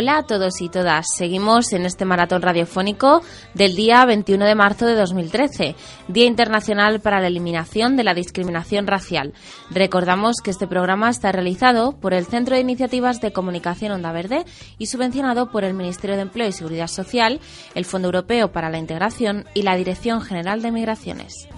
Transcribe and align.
Hola 0.00 0.18
a 0.18 0.22
todos 0.22 0.60
y 0.60 0.68
todas. 0.68 1.06
Seguimos 1.16 1.72
en 1.72 1.84
este 1.84 2.04
maratón 2.04 2.40
radiofónico 2.40 3.20
del 3.54 3.74
día 3.74 4.04
21 4.04 4.44
de 4.44 4.54
marzo 4.54 4.86
de 4.86 4.94
2013, 4.94 5.74
Día 6.06 6.24
Internacional 6.24 7.00
para 7.00 7.18
la 7.18 7.26
Eliminación 7.26 7.96
de 7.96 8.04
la 8.04 8.14
Discriminación 8.14 8.86
Racial. 8.86 9.34
Recordamos 9.70 10.36
que 10.36 10.52
este 10.52 10.68
programa 10.68 11.10
está 11.10 11.32
realizado 11.32 11.98
por 11.98 12.14
el 12.14 12.26
Centro 12.26 12.54
de 12.54 12.60
Iniciativas 12.60 13.20
de 13.20 13.32
Comunicación 13.32 13.90
Onda 13.90 14.12
Verde 14.12 14.44
y 14.78 14.86
subvencionado 14.86 15.50
por 15.50 15.64
el 15.64 15.74
Ministerio 15.74 16.14
de 16.14 16.22
Empleo 16.22 16.46
y 16.46 16.52
Seguridad 16.52 16.86
Social, 16.86 17.40
el 17.74 17.84
Fondo 17.84 18.06
Europeo 18.06 18.52
para 18.52 18.70
la 18.70 18.78
Integración 18.78 19.46
y 19.52 19.62
la 19.62 19.74
Dirección 19.74 20.20
General 20.20 20.62
de 20.62 20.70
Migraciones. 20.70 21.48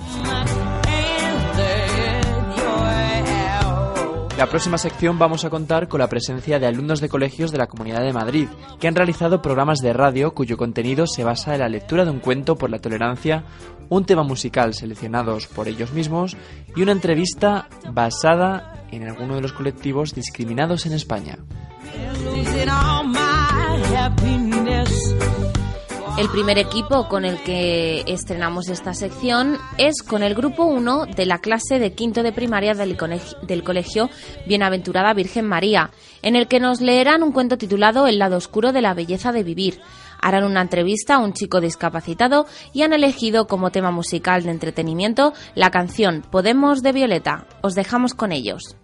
La 4.40 4.46
próxima 4.46 4.78
sección 4.78 5.18
vamos 5.18 5.44
a 5.44 5.50
contar 5.50 5.86
con 5.86 6.00
la 6.00 6.08
presencia 6.08 6.58
de 6.58 6.66
alumnos 6.66 7.02
de 7.02 7.10
colegios 7.10 7.52
de 7.52 7.58
la 7.58 7.66
Comunidad 7.66 8.00
de 8.00 8.14
Madrid, 8.14 8.48
que 8.78 8.88
han 8.88 8.94
realizado 8.94 9.42
programas 9.42 9.80
de 9.80 9.92
radio 9.92 10.32
cuyo 10.32 10.56
contenido 10.56 11.06
se 11.06 11.24
basa 11.24 11.52
en 11.52 11.60
la 11.60 11.68
lectura 11.68 12.06
de 12.06 12.10
un 12.10 12.20
cuento 12.20 12.56
por 12.56 12.70
la 12.70 12.78
tolerancia, 12.78 13.44
un 13.90 14.06
tema 14.06 14.22
musical 14.22 14.72
seleccionados 14.72 15.46
por 15.46 15.68
ellos 15.68 15.92
mismos 15.92 16.38
y 16.74 16.80
una 16.80 16.92
entrevista 16.92 17.68
basada 17.92 18.86
en 18.90 19.06
alguno 19.06 19.34
de 19.34 19.42
los 19.42 19.52
colectivos 19.52 20.14
discriminados 20.14 20.86
en 20.86 20.94
España. 20.94 21.36
El 26.20 26.28
primer 26.28 26.58
equipo 26.58 27.08
con 27.08 27.24
el 27.24 27.42
que 27.42 28.04
estrenamos 28.06 28.68
esta 28.68 28.92
sección 28.92 29.56
es 29.78 30.02
con 30.02 30.22
el 30.22 30.34
grupo 30.34 30.64
1 30.66 31.06
de 31.06 31.24
la 31.24 31.38
clase 31.38 31.78
de 31.78 31.94
quinto 31.94 32.22
de 32.22 32.30
primaria 32.30 32.74
del 32.74 32.98
colegio, 33.64 34.10
Bienaventurada 34.46 35.14
Virgen 35.14 35.46
María, 35.46 35.90
en 36.20 36.36
el 36.36 36.46
que 36.46 36.60
nos 36.60 36.82
leerán 36.82 37.22
un 37.22 37.32
cuento 37.32 37.56
titulado 37.56 38.06
El 38.06 38.18
lado 38.18 38.36
oscuro 38.36 38.72
de 38.72 38.82
la 38.82 38.92
belleza 38.92 39.32
de 39.32 39.44
vivir. 39.44 39.80
Harán 40.20 40.44
una 40.44 40.60
entrevista 40.60 41.14
a 41.14 41.20
un 41.20 41.32
chico 41.32 41.58
discapacitado 41.58 42.44
y 42.74 42.82
han 42.82 42.92
elegido 42.92 43.46
como 43.46 43.72
tema 43.72 43.90
musical 43.90 44.42
de 44.42 44.50
entretenimiento 44.50 45.32
la 45.54 45.70
canción 45.70 46.20
Podemos 46.30 46.82
de 46.82 46.92
Violeta. 46.92 47.46
Os 47.62 47.74
dejamos 47.74 48.12
con 48.12 48.32
ellos. 48.32 48.76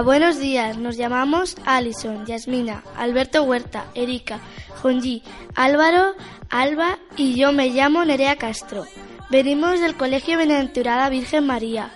Buenos 0.00 0.38
días. 0.38 0.78
Nos 0.78 0.96
llamamos 0.96 1.56
Alison, 1.66 2.24
Yasmina, 2.24 2.82
Alberto 2.96 3.42
Huerta, 3.42 3.84
Erika, 3.94 4.40
Jonji, 4.80 5.22
Álvaro, 5.54 6.14
Alba 6.48 6.98
y 7.16 7.34
yo 7.34 7.52
me 7.52 7.68
llamo 7.68 8.04
Nerea 8.04 8.36
Castro. 8.36 8.86
Venimos 9.28 9.80
del 9.80 9.94
Colegio 9.94 10.38
Benaventurada 10.38 11.08
Virgen 11.10 11.46
María. 11.46 11.90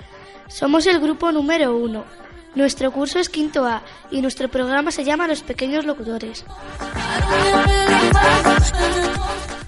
Somos 0.49 0.87
el 0.87 1.01
grupo 1.01 1.33
número 1.33 1.77
uno. 1.77 2.05
Nuestro 2.55 2.93
curso 2.93 3.19
es 3.19 3.29
quinto 3.29 3.65
A 3.65 3.83
y 4.11 4.21
nuestro 4.21 4.49
programa 4.49 4.91
se 4.91 5.05
llama 5.05 5.27
Los 5.27 5.43
Pequeños 5.43 5.84
Locutores. 5.84 6.45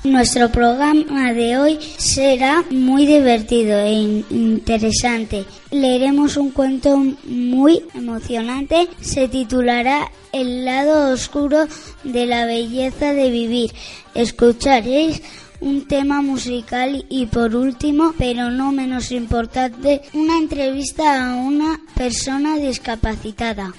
Nuestro 0.04 0.48
programa 0.48 1.32
de 1.32 1.59
hoy 1.59 1.78
será 1.97 2.64
muy 2.70 3.04
divertido 3.04 3.78
e 3.81 4.22
interesante. 4.31 5.44
Leeremos 5.72 6.36
un 6.36 6.53
cuento 6.53 6.97
muy 7.25 7.82
emocionante. 7.94 8.88
Se 9.00 9.28
titulará 9.28 10.10
El 10.32 10.64
lado 10.64 11.12
oscuro 11.12 11.66
de 12.04 12.26
la 12.26 12.47
belleza 12.47 13.12
de 13.12 13.31
vivir. 13.31 13.72
Escucharéis 14.14 15.20
un 15.60 15.88
tema 15.88 16.22
musical 16.22 17.04
y 17.09 17.26
por 17.26 17.56
último, 17.56 18.15
pero 18.16 18.50
no 18.50 18.70
menos 18.70 19.10
importante, 19.10 20.03
una 20.12 20.38
entrevista 20.38 21.30
a 21.30 21.34
una 21.34 21.80
persona 21.97 22.56
discapacitada. 22.56 23.72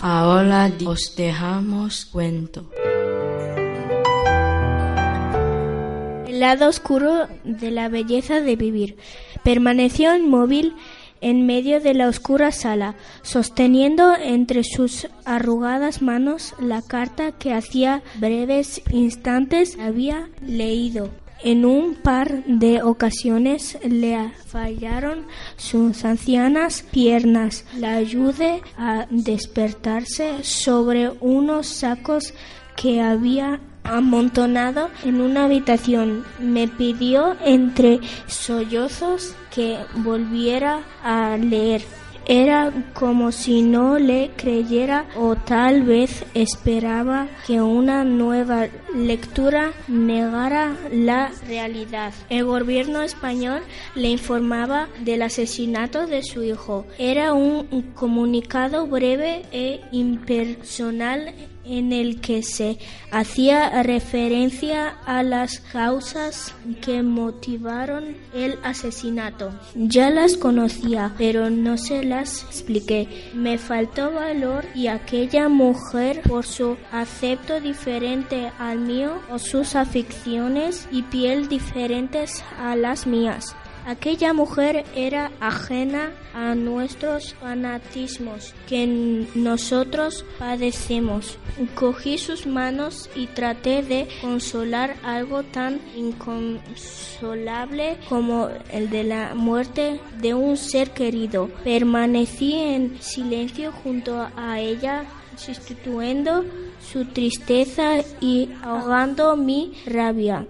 Ahora 0.00 0.70
os 0.86 1.14
dejamos 1.16 2.06
cuento. 2.06 2.70
Lado 6.40 6.68
oscuro 6.68 7.28
de 7.44 7.70
la 7.70 7.88
belleza 7.88 8.40
de 8.40 8.56
vivir. 8.56 8.96
Permaneció 9.44 10.16
inmóvil 10.16 10.74
en 11.20 11.46
medio 11.46 11.80
de 11.80 11.94
la 11.94 12.08
oscura 12.08 12.50
sala, 12.50 12.94
sosteniendo 13.22 14.14
entre 14.16 14.64
sus 14.64 15.08
arrugadas 15.24 16.02
manos 16.02 16.54
la 16.58 16.82
carta 16.82 17.32
que 17.32 17.52
hacía 17.52 18.02
breves 18.18 18.82
instantes 18.90 19.78
había 19.78 20.28
leído. 20.44 21.10
En 21.42 21.64
un 21.64 21.94
par 21.94 22.44
de 22.44 22.82
ocasiones 22.82 23.78
le 23.82 24.30
fallaron 24.46 25.26
sus 25.56 26.04
ancianas 26.04 26.82
piernas. 26.90 27.64
La 27.78 27.94
ayudé 27.94 28.60
a 28.76 29.06
despertarse 29.10 30.44
sobre 30.44 31.10
unos 31.20 31.66
sacos 31.66 32.34
que 32.76 33.00
había 33.00 33.60
amontonado 33.84 34.90
en 35.04 35.20
una 35.20 35.44
habitación. 35.44 36.24
Me 36.38 36.68
pidió 36.68 37.36
entre 37.44 38.00
sollozos 38.26 39.34
que 39.54 39.78
volviera 39.96 40.80
a 41.02 41.36
leer. 41.36 41.82
Era 42.26 42.70
como 42.94 43.32
si 43.32 43.62
no 43.62 43.98
le 43.98 44.30
creyera 44.36 45.06
o 45.16 45.34
tal 45.34 45.82
vez 45.82 46.24
esperaba 46.34 47.26
que 47.44 47.60
una 47.60 48.04
nueva 48.04 48.68
lectura 48.94 49.72
negara 49.88 50.76
la 50.92 51.32
realidad. 51.48 52.12
El 52.28 52.44
gobierno 52.44 53.02
español 53.02 53.62
le 53.96 54.10
informaba 54.10 54.88
del 55.00 55.22
asesinato 55.22 56.06
de 56.06 56.22
su 56.22 56.44
hijo. 56.44 56.86
Era 56.98 57.32
un 57.32 57.66
comunicado 57.94 58.86
breve 58.86 59.42
e 59.50 59.80
impersonal 59.90 61.34
en 61.64 61.92
el 61.92 62.20
que 62.20 62.42
se 62.42 62.78
hacía 63.10 63.82
referencia 63.82 64.88
a 65.04 65.22
las 65.22 65.60
causas 65.60 66.54
que 66.80 67.02
motivaron 67.02 68.16
el 68.34 68.58
asesinato. 68.62 69.50
Ya 69.74 70.10
las 70.10 70.36
conocía, 70.36 71.14
pero 71.18 71.50
no 71.50 71.76
se 71.76 72.04
las 72.04 72.44
expliqué. 72.44 73.30
Me 73.34 73.58
faltó 73.58 74.12
valor 74.12 74.64
y 74.74 74.86
aquella 74.86 75.48
mujer, 75.48 76.22
por 76.22 76.46
su 76.46 76.76
acepto 76.92 77.60
diferente 77.60 78.50
al 78.58 78.78
mío 78.78 79.20
o 79.30 79.38
sus 79.38 79.74
aficiones 79.76 80.88
y 80.90 81.02
piel 81.02 81.48
diferentes 81.48 82.42
a 82.58 82.76
las 82.76 83.06
mías, 83.06 83.54
Aquella 83.90 84.32
mujer 84.32 84.84
era 84.94 85.32
ajena 85.40 86.12
a 86.32 86.54
nuestros 86.54 87.34
fanatismos 87.34 88.54
que 88.68 88.86
nosotros 89.34 90.24
padecemos. 90.38 91.38
Cogí 91.74 92.16
sus 92.16 92.46
manos 92.46 93.10
y 93.16 93.26
traté 93.26 93.82
de 93.82 94.06
consolar 94.20 94.94
algo 95.02 95.42
tan 95.42 95.80
inconsolable 95.96 97.98
como 98.08 98.48
el 98.70 98.90
de 98.90 99.02
la 99.02 99.34
muerte 99.34 100.00
de 100.20 100.34
un 100.34 100.56
ser 100.56 100.92
querido. 100.92 101.48
Permanecí 101.64 102.54
en 102.54 103.02
silencio 103.02 103.72
junto 103.72 104.24
a 104.36 104.60
ella 104.60 105.04
sustituyendo 105.34 106.44
su 106.80 107.06
tristeza 107.06 107.96
y 108.20 108.50
ahogando 108.62 109.36
mi 109.36 109.72
rabia. 109.84 110.46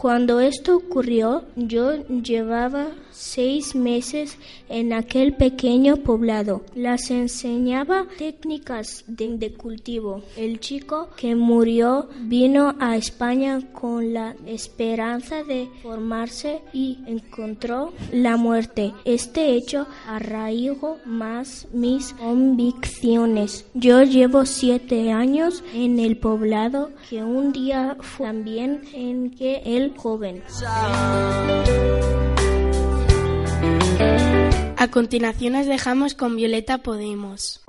Cuando 0.00 0.38
esto 0.38 0.76
ocurrió, 0.76 1.42
yo 1.56 2.06
llevaba 2.06 2.86
seis 3.10 3.74
meses 3.74 4.38
en 4.68 4.92
aquel 4.92 5.34
pequeño 5.34 5.96
poblado. 5.96 6.62
Las 6.76 7.10
enseñaba 7.10 8.06
técnicas 8.16 9.02
de, 9.08 9.52
cultivo. 9.54 10.22
El 10.36 10.60
chico 10.60 11.08
que 11.16 11.34
murió 11.34 12.08
vino 12.20 12.76
a 12.78 12.96
España 12.96 13.60
con 13.72 14.14
la 14.14 14.36
esperanza 14.46 15.42
de 15.42 15.68
formarse 15.82 16.60
y 16.72 16.98
encontró 17.08 17.92
la 18.12 18.36
muerte. 18.36 18.92
Este 19.04 19.56
hecho 19.56 19.88
arraigó 20.06 20.98
más 21.04 21.66
mis 21.72 22.12
convicciones. 22.12 23.66
Yo 23.74 24.04
llevo 24.04 24.46
siete 24.46 25.10
años 25.10 25.64
en 25.74 25.98
el 25.98 26.18
poblado 26.18 26.92
que 27.10 27.24
un 27.24 27.52
día 27.52 27.96
fue 28.00 28.28
también 28.28 28.82
en 28.92 29.30
que 29.30 29.62
joven. 29.96 30.42
A 34.76 34.88
continuación 34.90 35.54
nos 35.54 35.66
dejamos 35.66 36.14
con 36.14 36.36
Violeta 36.36 36.78
Podemos. 36.78 37.60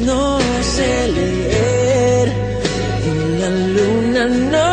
No 0.00 0.38
sé 0.62 1.08
leer. 1.08 2.28
Y 3.06 3.40
la 3.40 3.50
luna 3.50 4.26
no 4.26 4.65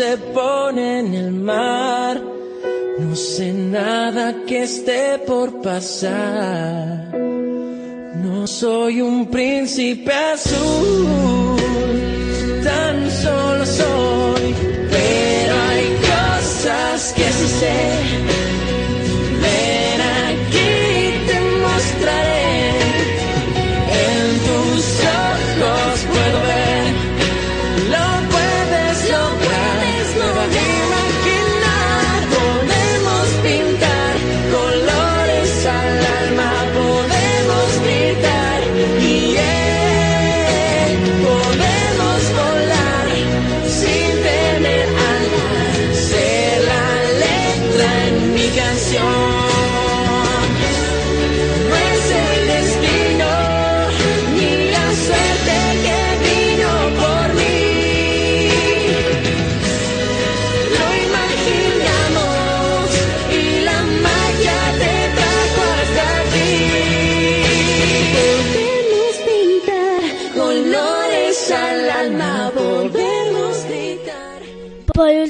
se 0.00 0.16
pone 0.32 1.00
en 1.00 1.12
el 1.12 1.30
mar. 1.30 2.18
No 3.00 3.14
sé 3.14 3.52
nada 3.52 4.34
que 4.46 4.62
esté 4.62 5.18
por 5.26 5.60
pasar. 5.60 7.10
No 8.24 8.46
soy 8.46 9.02
un 9.02 9.26
príncipe 9.26 10.14
azul. 10.34 11.56
Tan 12.64 13.10
solo 13.10 13.66
soy. 13.66 14.54
Pero 14.96 15.52
hay 15.68 15.86
cosas 16.14 17.12
que 17.16 17.28
sí 17.38 17.48
sé. 17.60 18.39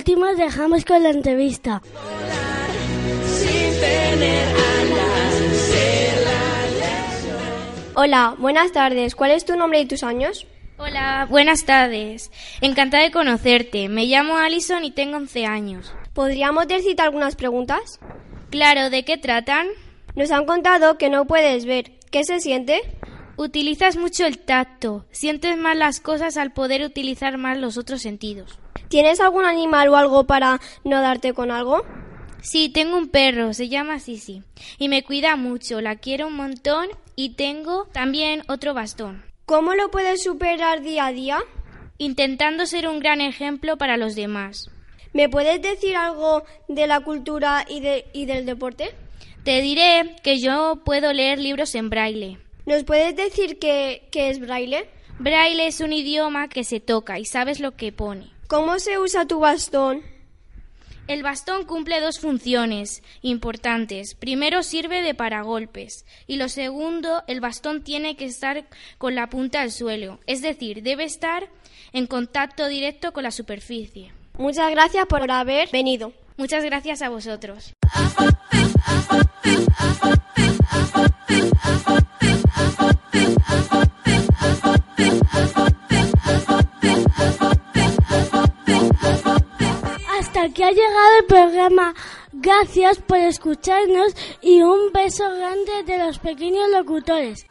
Último, 0.00 0.34
dejamos 0.34 0.86
con 0.86 1.02
la 1.02 1.10
entrevista. 1.10 1.82
Hola, 7.94 8.34
buenas 8.38 8.72
tardes. 8.72 9.14
¿Cuál 9.14 9.32
es 9.32 9.44
tu 9.44 9.56
nombre 9.56 9.80
y 9.80 9.84
tus 9.84 10.02
años? 10.02 10.46
Hola, 10.78 11.26
buenas 11.28 11.66
tardes. 11.66 12.30
Encantada 12.62 13.02
de 13.02 13.10
conocerte. 13.10 13.90
Me 13.90 14.06
llamo 14.06 14.38
Alison 14.38 14.84
y 14.84 14.90
tengo 14.90 15.18
11 15.18 15.44
años. 15.44 15.92
¿Podríamos 16.14 16.66
decirte 16.66 17.02
algunas 17.02 17.36
preguntas? 17.36 18.00
Claro, 18.48 18.88
¿de 18.88 19.04
qué 19.04 19.18
tratan? 19.18 19.66
Nos 20.16 20.30
han 20.30 20.46
contado 20.46 20.96
que 20.96 21.10
no 21.10 21.26
puedes 21.26 21.66
ver. 21.66 21.92
¿Qué 22.10 22.24
se 22.24 22.40
siente? 22.40 22.80
Utilizas 23.40 23.96
mucho 23.96 24.26
el 24.26 24.36
tacto. 24.36 25.06
Sientes 25.12 25.56
más 25.56 25.74
las 25.74 25.98
cosas 26.00 26.36
al 26.36 26.52
poder 26.52 26.82
utilizar 26.82 27.38
más 27.38 27.56
los 27.56 27.78
otros 27.78 28.02
sentidos. 28.02 28.58
¿Tienes 28.88 29.18
algún 29.18 29.46
animal 29.46 29.88
o 29.88 29.96
algo 29.96 30.24
para 30.24 30.60
no 30.84 31.00
darte 31.00 31.32
con 31.32 31.50
algo? 31.50 31.82
Sí, 32.42 32.68
tengo 32.68 32.98
un 32.98 33.08
perro, 33.08 33.54
se 33.54 33.70
llama 33.70 33.98
Sisi. 33.98 34.42
Y 34.76 34.90
me 34.90 35.02
cuida 35.04 35.36
mucho, 35.36 35.80
la 35.80 35.96
quiero 35.96 36.26
un 36.26 36.34
montón 36.36 36.88
y 37.16 37.30
tengo 37.30 37.86
también 37.94 38.42
otro 38.46 38.74
bastón. 38.74 39.24
¿Cómo 39.46 39.74
lo 39.74 39.90
puedes 39.90 40.22
superar 40.22 40.82
día 40.82 41.06
a 41.06 41.12
día? 41.12 41.38
Intentando 41.96 42.66
ser 42.66 42.88
un 42.88 42.98
gran 43.00 43.22
ejemplo 43.22 43.78
para 43.78 43.96
los 43.96 44.16
demás. 44.16 44.68
¿Me 45.14 45.30
puedes 45.30 45.62
decir 45.62 45.96
algo 45.96 46.44
de 46.68 46.86
la 46.86 47.00
cultura 47.00 47.64
y, 47.66 47.80
de- 47.80 48.04
y 48.12 48.26
del 48.26 48.44
deporte? 48.44 48.90
Te 49.44 49.62
diré 49.62 50.14
que 50.22 50.40
yo 50.40 50.82
puedo 50.84 51.14
leer 51.14 51.38
libros 51.38 51.74
en 51.74 51.88
braille. 51.88 52.38
¿Nos 52.70 52.84
puedes 52.84 53.16
decir 53.16 53.58
qué, 53.58 54.06
qué 54.12 54.30
es 54.30 54.38
braille? 54.38 54.88
Braille 55.18 55.66
es 55.66 55.80
un 55.80 55.92
idioma 55.92 56.48
que 56.48 56.62
se 56.62 56.78
toca 56.78 57.18
y 57.18 57.24
sabes 57.24 57.58
lo 57.58 57.72
que 57.72 57.90
pone. 57.90 58.30
¿Cómo 58.46 58.78
se 58.78 58.96
usa 58.96 59.26
tu 59.26 59.40
bastón? 59.40 60.02
El 61.08 61.24
bastón 61.24 61.64
cumple 61.64 62.00
dos 62.00 62.20
funciones 62.20 63.02
importantes. 63.22 64.14
Primero 64.14 64.62
sirve 64.62 65.02
de 65.02 65.16
paragolpes 65.16 66.06
y 66.28 66.36
lo 66.36 66.48
segundo, 66.48 67.24
el 67.26 67.40
bastón 67.40 67.82
tiene 67.82 68.14
que 68.14 68.26
estar 68.26 68.68
con 68.98 69.16
la 69.16 69.28
punta 69.28 69.62
al 69.62 69.72
suelo, 69.72 70.20
es 70.28 70.40
decir, 70.40 70.84
debe 70.84 71.02
estar 71.02 71.48
en 71.92 72.06
contacto 72.06 72.68
directo 72.68 73.12
con 73.12 73.24
la 73.24 73.32
superficie. 73.32 74.12
Muchas 74.38 74.70
gracias 74.70 75.06
por 75.06 75.28
haber 75.28 75.70
venido. 75.72 76.12
Muchas 76.40 76.64
gracias 76.64 77.02
a 77.02 77.10
vosotros. 77.10 77.74
Hasta 90.18 90.42
aquí 90.44 90.62
ha 90.62 90.70
llegado 90.70 91.18
el 91.18 91.26
programa. 91.28 91.94
Gracias 92.32 92.96
por 93.00 93.18
escucharnos 93.18 94.14
y 94.40 94.62
un 94.62 94.92
beso 94.94 95.24
grande 95.36 95.82
de 95.84 95.98
los 95.98 96.18
pequeños 96.20 96.70
locutores. 96.70 97.44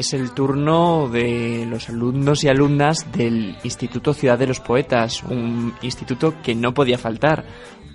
Es 0.00 0.14
el 0.14 0.32
turno 0.32 1.10
de 1.10 1.66
los 1.68 1.90
alumnos 1.90 2.42
y 2.42 2.48
alumnas 2.48 3.12
del 3.12 3.58
Instituto 3.62 4.14
Ciudad 4.14 4.38
de 4.38 4.46
los 4.46 4.58
Poetas, 4.58 5.22
un 5.24 5.74
instituto 5.82 6.36
que 6.42 6.54
no 6.54 6.72
podía 6.72 6.96
faltar, 6.96 7.44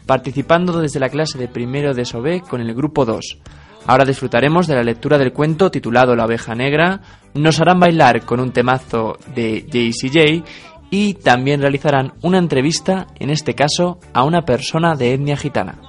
participando 0.06 0.80
desde 0.80 1.00
la 1.00 1.10
clase 1.10 1.40
de 1.40 1.48
primero 1.48 1.96
de 1.96 2.06
SOB 2.06 2.48
con 2.48 2.62
el 2.62 2.76
grupo 2.76 3.06
2. 3.06 3.40
Ahora 3.88 4.06
disfrutaremos 4.06 4.68
de 4.68 4.76
la 4.76 4.84
lectura 4.84 5.18
del 5.18 5.34
cuento 5.34 5.72
titulado 5.72 6.16
La 6.16 6.26
oveja 6.26 6.54
negra, 6.54 7.02
nos 7.34 7.60
harán 7.60 7.80
bailar 7.80 8.24
con 8.24 8.40
un 8.40 8.52
temazo 8.52 9.18
de 9.34 9.66
JCJ 9.66 10.44
y 10.92 11.16
también 11.16 11.62
realizarán 11.62 12.14
una 12.22 12.38
entrevista, 12.38 13.08
en 13.16 13.32
este 13.32 13.56
caso, 13.56 14.00
a 14.14 14.24
una 14.26 14.44
persona 14.44 14.94
de 14.94 15.16
etnia 15.16 15.38
gitana. 15.38 15.82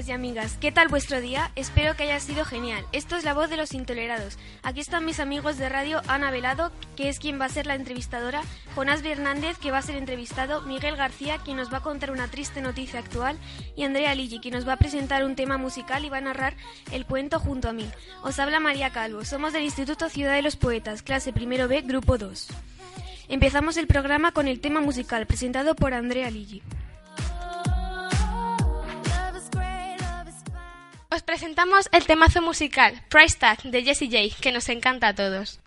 Amigos 0.00 0.08
y 0.08 0.12
amigas, 0.12 0.56
¿qué 0.60 0.72
tal 0.72 0.88
vuestro 0.88 1.20
día? 1.20 1.50
Espero 1.56 1.94
que 1.94 2.04
haya 2.04 2.20
sido 2.20 2.46
genial. 2.46 2.86
Esto 2.92 3.16
es 3.16 3.24
la 3.24 3.34
voz 3.34 3.50
de 3.50 3.58
los 3.58 3.74
intolerados. 3.74 4.38
Aquí 4.62 4.80
están 4.80 5.04
mis 5.04 5.20
amigos 5.20 5.58
de 5.58 5.68
radio 5.68 6.00
Ana 6.06 6.30
Velado, 6.30 6.72
que 6.96 7.10
es 7.10 7.18
quien 7.18 7.38
va 7.38 7.44
a 7.44 7.50
ser 7.50 7.66
la 7.66 7.74
entrevistadora, 7.74 8.40
Jonás 8.74 9.02
Fernández, 9.02 9.58
que 9.58 9.70
va 9.70 9.78
a 9.78 9.82
ser 9.82 9.96
entrevistado, 9.96 10.62
Miguel 10.62 10.96
García, 10.96 11.38
quien 11.44 11.58
nos 11.58 11.70
va 11.70 11.78
a 11.78 11.82
contar 11.82 12.12
una 12.12 12.28
triste 12.28 12.62
noticia 12.62 13.00
actual, 13.00 13.36
y 13.76 13.84
Andrea 13.84 14.14
Ligi, 14.14 14.40
quien 14.40 14.54
nos 14.54 14.66
va 14.66 14.74
a 14.74 14.78
presentar 14.78 15.22
un 15.22 15.36
tema 15.36 15.58
musical 15.58 16.02
y 16.04 16.08
va 16.08 16.18
a 16.18 16.22
narrar 16.22 16.54
el 16.92 17.04
cuento 17.04 17.38
junto 17.38 17.68
a 17.68 17.74
mí. 17.74 17.88
Os 18.22 18.38
habla 18.38 18.58
María 18.58 18.90
Calvo, 18.90 19.24
somos 19.26 19.52
del 19.52 19.64
Instituto 19.64 20.08
Ciudad 20.08 20.34
de 20.34 20.42
los 20.42 20.56
Poetas, 20.56 21.02
clase 21.02 21.34
primero 21.34 21.68
B, 21.68 21.82
grupo 21.82 22.16
2. 22.16 22.48
Empezamos 23.28 23.76
el 23.76 23.86
programa 23.86 24.32
con 24.32 24.48
el 24.48 24.60
tema 24.60 24.80
musical 24.80 25.26
presentado 25.26 25.74
por 25.74 25.92
Andrea 25.92 26.30
Ligi. 26.30 26.62
Os 31.12 31.22
presentamos 31.24 31.88
el 31.90 32.06
temazo 32.06 32.40
musical 32.40 32.94
Price 33.08 33.36
Tag 33.36 33.62
de 33.62 33.82
Jessie 33.82 34.08
J, 34.08 34.40
que 34.40 34.52
nos 34.52 34.68
encanta 34.68 35.08
a 35.08 35.14
todos. 35.14 35.58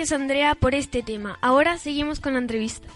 Gracias 0.00 0.18
Andrea 0.18 0.54
por 0.54 0.74
este 0.74 1.02
tema. 1.02 1.36
Ahora 1.42 1.76
seguimos 1.76 2.20
con 2.20 2.32
la 2.32 2.38
entrevista. 2.38 2.88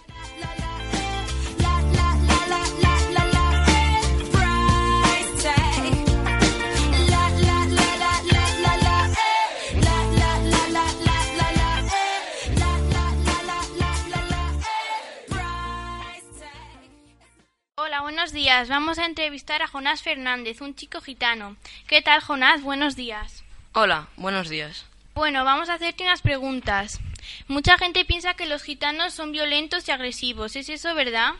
Hola, 17.77 18.01
buenos 18.01 18.33
días. 18.33 18.71
Vamos 18.71 18.99
a 18.99 19.05
entrevistar 19.05 19.61
a 19.61 19.67
Jonás 19.67 20.03
Fernández, 20.03 20.63
un 20.63 20.75
chico 20.75 21.03
gitano. 21.03 21.57
¿Qué 21.87 22.01
tal, 22.01 22.23
Jonás? 22.23 22.63
Buenos 22.63 22.97
días. 22.97 23.45
Hola, 23.75 24.09
buenos 24.17 24.49
días. 24.49 24.87
Bueno, 25.15 25.45
vamos 25.45 25.69
a 25.69 25.75
hacerte 25.75 26.03
unas 26.03 26.23
preguntas. 26.23 26.99
Mucha 27.47 27.79
gente 27.79 28.05
piensa 28.05 28.35
que 28.35 28.47
los 28.47 28.65
gitanos 28.65 29.15
son 29.15 29.31
violentos 29.31 29.87
y 29.87 29.93
agresivos. 29.93 30.57
¿Es 30.57 30.69
eso 30.69 30.93
verdad? 30.93 31.35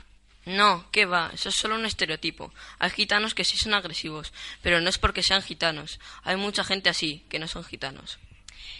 No, 0.47 0.85
¿qué 0.93 1.07
va? 1.07 1.33
Eso 1.35 1.49
es 1.49 1.57
solo 1.57 1.75
un 1.75 1.85
estereotipo. 1.85 2.53
Hay 2.79 2.91
gitanos 2.91 3.35
que 3.35 3.43
sí 3.43 3.57
son 3.57 3.75
agresivos, 3.75 4.33
pero 4.63 4.81
no 4.81 4.89
es 4.89 4.99
porque 4.99 5.25
sean 5.25 5.43
gitanos. 5.43 5.99
Hay 6.23 6.37
mucha 6.37 6.63
gente 6.63 6.89
así, 6.89 7.25
que 7.29 7.41
no 7.41 7.49
son 7.49 7.65
gitanos. 7.65 8.19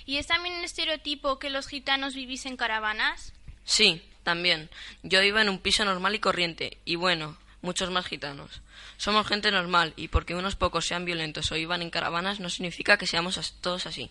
¿Y 0.07 0.19
es 0.19 0.29
también 0.29 0.55
un 0.55 0.65
estereotipo 0.65 1.41
que 1.41 1.51
los 1.51 1.67
gitanos 1.67 2.15
vivís 2.15 2.47
en 2.47 2.57
caravanas? 2.57 3.33
Sí, 3.65 4.01
también. 4.23 4.71
Yo 5.03 5.21
vivo 5.23 5.41
en 5.41 5.49
un 5.49 5.59
piso 5.59 5.85
normal 5.85 6.15
y 6.15 6.21
corriente, 6.21 6.79
y 6.85 6.95
bueno, 6.95 7.37
muchos 7.63 7.91
más 7.91 8.07
gitanos. 8.07 8.61
Somos 8.97 9.27
gente 9.27 9.51
normal, 9.51 9.93
y 9.97 10.09
porque 10.09 10.37
unos 10.37 10.55
pocos 10.55 10.87
sean 10.87 11.05
violentos 11.05 11.51
o 11.51 11.57
vivan 11.57 11.83
en 11.83 11.91
caravanas 11.91 12.39
no 12.39 12.51
significa 12.51 12.97
que 12.97 13.07
seamos 13.07 13.55
todos 13.61 13.87
así. 13.87 14.11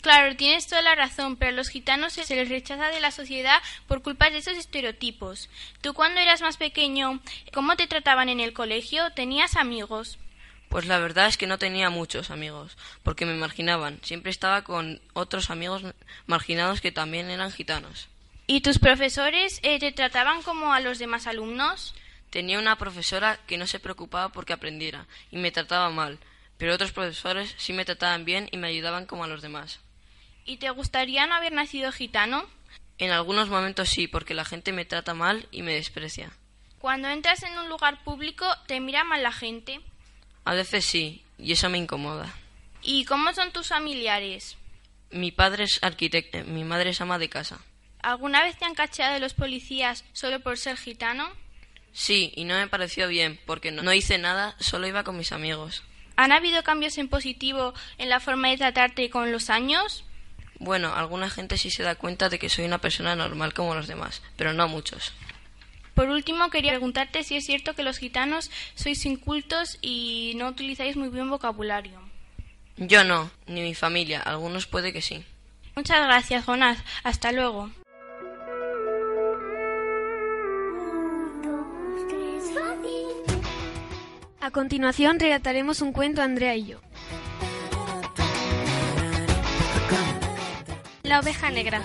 Claro, 0.00 0.36
tienes 0.36 0.66
toda 0.66 0.82
la 0.82 0.94
razón, 0.94 1.36
pero 1.36 1.50
a 1.50 1.54
los 1.54 1.68
gitanos 1.68 2.12
se 2.12 2.36
les 2.36 2.48
rechaza 2.48 2.88
de 2.88 3.00
la 3.00 3.10
sociedad 3.10 3.62
por 3.86 4.02
culpa 4.02 4.30
de 4.30 4.38
esos 4.38 4.56
estereotipos. 4.56 5.48
Tú 5.80 5.94
cuando 5.94 6.20
eras 6.20 6.42
más 6.42 6.56
pequeño, 6.56 7.20
¿cómo 7.52 7.76
te 7.76 7.86
trataban 7.86 8.28
en 8.28 8.40
el 8.40 8.52
colegio? 8.52 9.12
¿Tenías 9.12 9.56
amigos? 9.56 10.18
Pues 10.68 10.86
la 10.86 10.98
verdad 10.98 11.26
es 11.26 11.36
que 11.36 11.46
no 11.46 11.58
tenía 11.58 11.90
muchos 11.90 12.30
amigos, 12.30 12.78
porque 13.02 13.26
me 13.26 13.34
marginaban. 13.34 14.00
Siempre 14.02 14.30
estaba 14.30 14.62
con 14.62 15.02
otros 15.12 15.50
amigos 15.50 15.82
marginados 16.26 16.80
que 16.80 16.90
también 16.90 17.28
eran 17.28 17.52
gitanos. 17.52 18.08
¿Y 18.46 18.62
tus 18.62 18.78
profesores 18.78 19.60
eh, 19.62 19.78
te 19.78 19.92
trataban 19.92 20.42
como 20.42 20.72
a 20.72 20.80
los 20.80 20.98
demás 20.98 21.26
alumnos? 21.26 21.94
Tenía 22.30 22.58
una 22.58 22.76
profesora 22.76 23.38
que 23.46 23.58
no 23.58 23.66
se 23.66 23.80
preocupaba 23.80 24.30
porque 24.30 24.54
aprendiera 24.54 25.06
y 25.30 25.36
me 25.36 25.52
trataba 25.52 25.90
mal, 25.90 26.18
pero 26.62 26.74
otros 26.74 26.92
profesores 26.92 27.56
sí 27.58 27.72
me 27.72 27.84
trataban 27.84 28.24
bien 28.24 28.48
y 28.52 28.56
me 28.56 28.68
ayudaban 28.68 29.04
como 29.04 29.24
a 29.24 29.26
los 29.26 29.42
demás. 29.42 29.80
¿Y 30.44 30.58
te 30.58 30.70
gustaría 30.70 31.26
no 31.26 31.34
haber 31.34 31.52
nacido 31.52 31.90
gitano? 31.90 32.46
En 32.98 33.10
algunos 33.10 33.48
momentos 33.48 33.88
sí, 33.88 34.06
porque 34.06 34.32
la 34.32 34.44
gente 34.44 34.70
me 34.70 34.84
trata 34.84 35.12
mal 35.12 35.48
y 35.50 35.62
me 35.62 35.74
desprecia. 35.74 36.30
Cuando 36.78 37.08
entras 37.08 37.42
en 37.42 37.58
un 37.58 37.68
lugar 37.68 38.04
público, 38.04 38.46
¿te 38.68 38.78
mira 38.78 39.02
mal 39.02 39.24
la 39.24 39.32
gente? 39.32 39.80
A 40.44 40.54
veces 40.54 40.84
sí, 40.84 41.24
y 41.36 41.50
eso 41.50 41.68
me 41.68 41.78
incomoda. 41.78 42.32
¿Y 42.80 43.06
cómo 43.06 43.32
son 43.32 43.50
tus 43.50 43.66
familiares? 43.66 44.56
Mi 45.10 45.32
padre 45.32 45.64
es 45.64 45.82
arquitecto, 45.82 46.44
mi 46.44 46.62
madre 46.62 46.90
es 46.90 47.00
ama 47.00 47.18
de 47.18 47.28
casa. 47.28 47.58
¿Alguna 48.04 48.44
vez 48.44 48.56
te 48.56 48.66
han 48.66 48.76
cacheado 48.76 49.18
los 49.18 49.34
policías 49.34 50.04
solo 50.12 50.38
por 50.38 50.56
ser 50.56 50.76
gitano? 50.76 51.28
Sí, 51.92 52.32
y 52.36 52.44
no 52.44 52.54
me 52.54 52.68
pareció 52.68 53.08
bien, 53.08 53.40
porque 53.46 53.72
no, 53.72 53.82
no 53.82 53.92
hice 53.92 54.16
nada, 54.16 54.54
solo 54.60 54.86
iba 54.86 55.02
con 55.02 55.16
mis 55.16 55.32
amigos. 55.32 55.82
¿Han 56.16 56.32
habido 56.32 56.62
cambios 56.62 56.98
en 56.98 57.08
positivo 57.08 57.74
en 57.98 58.08
la 58.08 58.20
forma 58.20 58.48
de 58.48 58.58
tratarte 58.58 59.10
con 59.10 59.32
los 59.32 59.50
años? 59.50 60.04
Bueno, 60.58 60.94
alguna 60.94 61.28
gente 61.28 61.58
sí 61.58 61.70
se 61.70 61.82
da 61.82 61.94
cuenta 61.94 62.28
de 62.28 62.38
que 62.38 62.48
soy 62.48 62.64
una 62.64 62.78
persona 62.78 63.16
normal 63.16 63.52
como 63.52 63.74
los 63.74 63.88
demás, 63.88 64.22
pero 64.36 64.52
no 64.52 64.68
muchos. 64.68 65.12
Por 65.94 66.08
último, 66.08 66.50
quería 66.50 66.72
preguntarte 66.72 67.22
si 67.24 67.36
es 67.36 67.44
cierto 67.44 67.74
que 67.74 67.82
los 67.82 67.98
gitanos 67.98 68.50
sois 68.74 69.04
incultos 69.04 69.78
y 69.82 70.32
no 70.36 70.48
utilizáis 70.48 70.96
muy 70.96 71.08
bien 71.08 71.28
vocabulario. 71.28 72.00
Yo 72.76 73.04
no, 73.04 73.30
ni 73.46 73.60
mi 73.60 73.74
familia, 73.74 74.20
algunos 74.20 74.66
puede 74.66 74.92
que 74.92 75.02
sí. 75.02 75.24
Muchas 75.74 76.02
gracias, 76.04 76.44
Jonás. 76.44 76.78
Hasta 77.02 77.32
luego. 77.32 77.70
A 84.42 84.50
continuación 84.50 85.20
relataremos 85.20 85.82
un 85.82 85.92
cuento 85.92 86.20
Andrea 86.20 86.56
y 86.56 86.64
yo. 86.64 86.80
La 91.04 91.20
oveja 91.20 91.52
negra. 91.52 91.80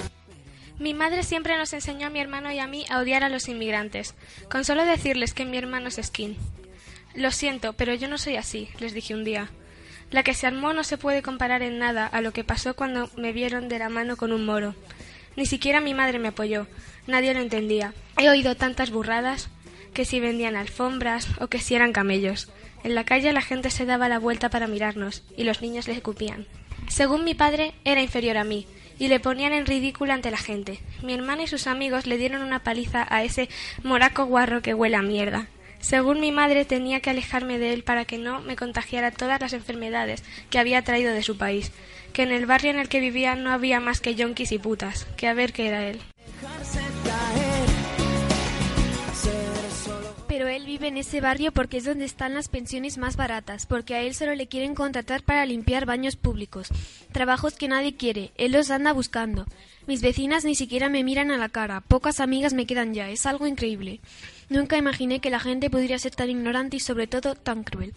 Mi 0.80 0.96
madre 0.96 1.22
siempre 1.22 1.56
nos 1.56 1.72
enseñó 1.74 2.08
a 2.08 2.10
mi 2.10 2.20
hermano 2.20 2.52
y 2.52 2.58
a 2.58 2.66
mí 2.66 2.84
a 2.90 2.98
odiar 2.98 3.24
a 3.24 3.30
los 3.30 3.48
inmigrantes, 3.48 4.16
con 4.50 4.66
solo 4.66 4.86
decirles 4.86 5.36
que 5.36 5.46
mi 5.46 5.56
hermano 5.60 5.90
es 5.90 6.00
skin. 6.02 6.36
Lo 7.14 7.30
siento, 7.30 7.74
pero 7.74 7.94
yo 7.94 8.08
no 8.08 8.18
soy 8.18 8.38
así, 8.38 8.70
les 8.80 8.96
dije 8.96 9.14
un 9.14 9.24
día. 9.24 9.52
La 10.10 10.24
que 10.24 10.34
se 10.34 10.48
armó 10.48 10.74
no 10.74 10.84
se 10.84 10.98
puede 10.98 11.22
comparar 11.22 11.62
en 11.62 11.78
nada 11.78 12.08
a 12.08 12.22
lo 12.22 12.34
que 12.34 12.44
pasó 12.44 12.76
cuando 12.76 13.08
me 13.18 13.34
vieron 13.34 13.70
de 13.70 13.78
la 13.78 13.90
mano 13.90 14.18
con 14.18 14.32
un 14.32 14.48
moro. 14.48 14.74
Ni 15.36 15.46
siquiera 15.46 15.80
mi 15.80 15.94
madre 15.94 16.18
me 16.18 16.30
apoyó, 16.30 16.66
nadie 17.06 17.36
lo 17.36 17.40
entendía. 17.40 17.94
He 18.18 18.32
oído 18.32 18.56
tantas 18.56 18.90
burradas, 18.90 19.52
que 19.98 20.06
si 20.06 20.20
vendían 20.20 20.56
alfombras 20.56 21.28
o 21.40 21.48
que 21.48 21.58
si 21.58 21.74
eran 21.74 21.92
camellos. 21.92 22.50
En 22.84 22.94
la 22.94 23.04
calle 23.04 23.34
la 23.34 23.42
gente 23.42 23.72
se 23.72 23.88
daba 23.88 24.08
la 24.08 24.20
vuelta 24.20 24.52
para 24.52 24.68
mirarnos 24.68 25.24
y 25.36 25.44
los 25.44 25.64
niños 25.64 25.88
le 25.88 25.96
escupían. 25.96 26.46
Según 26.88 27.24
mi 27.24 27.34
padre, 27.34 27.74
era 27.84 28.04
inferior 28.04 28.38
a 28.38 28.44
mí, 28.44 28.68
y 29.00 29.08
le 29.08 29.20
ponían 29.20 29.54
en 29.54 29.66
ridículo 29.66 30.14
ante 30.14 30.30
la 30.30 30.38
gente. 30.38 30.80
Mi 31.02 31.16
hermana 31.16 31.42
y 31.42 31.48
sus 31.48 31.66
amigos 31.66 32.06
le 32.06 32.20
dieron 32.20 32.44
una 32.44 32.62
paliza 32.62 33.08
a 33.10 33.24
ese 33.24 33.50
moraco 33.82 34.26
guarro 34.26 34.62
que 34.62 34.76
huele 34.76 34.98
a 34.98 35.02
mierda. 35.02 35.48
Según 35.80 36.20
mi 36.20 36.32
madre, 36.32 36.64
tenía 36.64 37.00
que 37.00 37.10
alejarme 37.10 37.58
de 37.58 37.74
él 37.74 37.82
para 37.82 38.06
que 38.06 38.20
no 38.20 38.42
me 38.42 38.56
contagiara 38.56 39.10
todas 39.10 39.42
las 39.42 39.54
enfermedades 39.54 40.24
que 40.52 40.60
había 40.60 40.84
traído 40.84 41.12
de 41.12 41.24
su 41.24 41.40
país, 41.40 41.72
que 42.14 42.22
en 42.22 42.32
el 42.32 42.46
barrio 42.46 42.70
en 42.70 42.78
el 42.78 42.88
que 42.88 43.00
vivía 43.00 43.34
no 43.34 43.50
había 43.50 43.80
más 43.80 44.00
que 44.00 44.14
yonkis 44.14 44.52
y 44.52 44.60
putas, 44.60 45.06
que 45.18 45.28
a 45.28 45.34
ver 45.34 45.54
qué 45.54 45.70
era 45.70 45.88
él. 45.88 46.00
Pero 50.38 50.50
él 50.50 50.68
vive 50.68 50.88
en 50.88 50.98
ese 50.98 51.20
barrio 51.20 51.52
porque 51.52 51.78
es 51.78 51.84
donde 51.84 52.06
están 52.06 52.36
las 52.36 52.48
pensiones 52.48 53.00
más 53.00 53.16
baratas, 53.16 53.66
porque 53.66 53.96
a 53.96 54.02
él 54.04 54.14
solo 54.14 54.36
le 54.36 54.46
quieren 54.46 54.76
contratar 54.76 55.24
para 55.24 55.48
limpiar 55.48 55.88
baños 55.88 56.16
públicos. 56.16 56.68
Trabajos 57.12 57.56
que 57.56 57.68
nadie 57.68 57.96
quiere, 57.96 58.34
él 58.38 58.52
los 58.52 58.70
anda 58.70 58.94
buscando. 58.94 59.48
Mis 59.88 60.04
vecinas 60.04 60.46
ni 60.46 60.54
siquiera 60.54 60.90
me 60.90 61.04
miran 61.04 61.32
a 61.32 61.38
la 61.38 61.50
cara, 61.50 61.82
pocas 61.82 62.20
amigas 62.20 62.54
me 62.54 62.68
quedan 62.68 62.94
ya, 62.94 63.10
es 63.10 63.26
algo 63.26 63.48
increíble. 63.48 64.00
Nunca 64.48 64.78
imaginé 64.78 65.22
que 65.22 65.32
la 65.32 65.40
gente 65.40 65.72
pudiera 65.72 65.98
ser 65.98 66.14
tan 66.14 66.30
ignorante 66.30 66.78
y 66.78 66.82
sobre 66.82 67.08
todo 67.08 67.34
tan 67.34 67.64
cruel. 67.64 67.96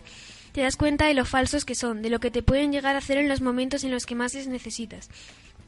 Te 0.52 0.62
das 0.62 0.78
cuenta 0.78 1.08
de 1.08 1.12
lo 1.12 1.26
falsos 1.26 1.66
que 1.66 1.74
son, 1.74 2.00
de 2.00 2.08
lo 2.08 2.20
que 2.20 2.30
te 2.30 2.42
pueden 2.42 2.72
llegar 2.72 2.94
a 2.94 3.00
hacer 3.00 3.18
en 3.18 3.28
los 3.28 3.42
momentos 3.42 3.84
en 3.84 3.90
los 3.90 4.06
que 4.06 4.14
más 4.14 4.32
les 4.32 4.46
necesitas. 4.46 5.10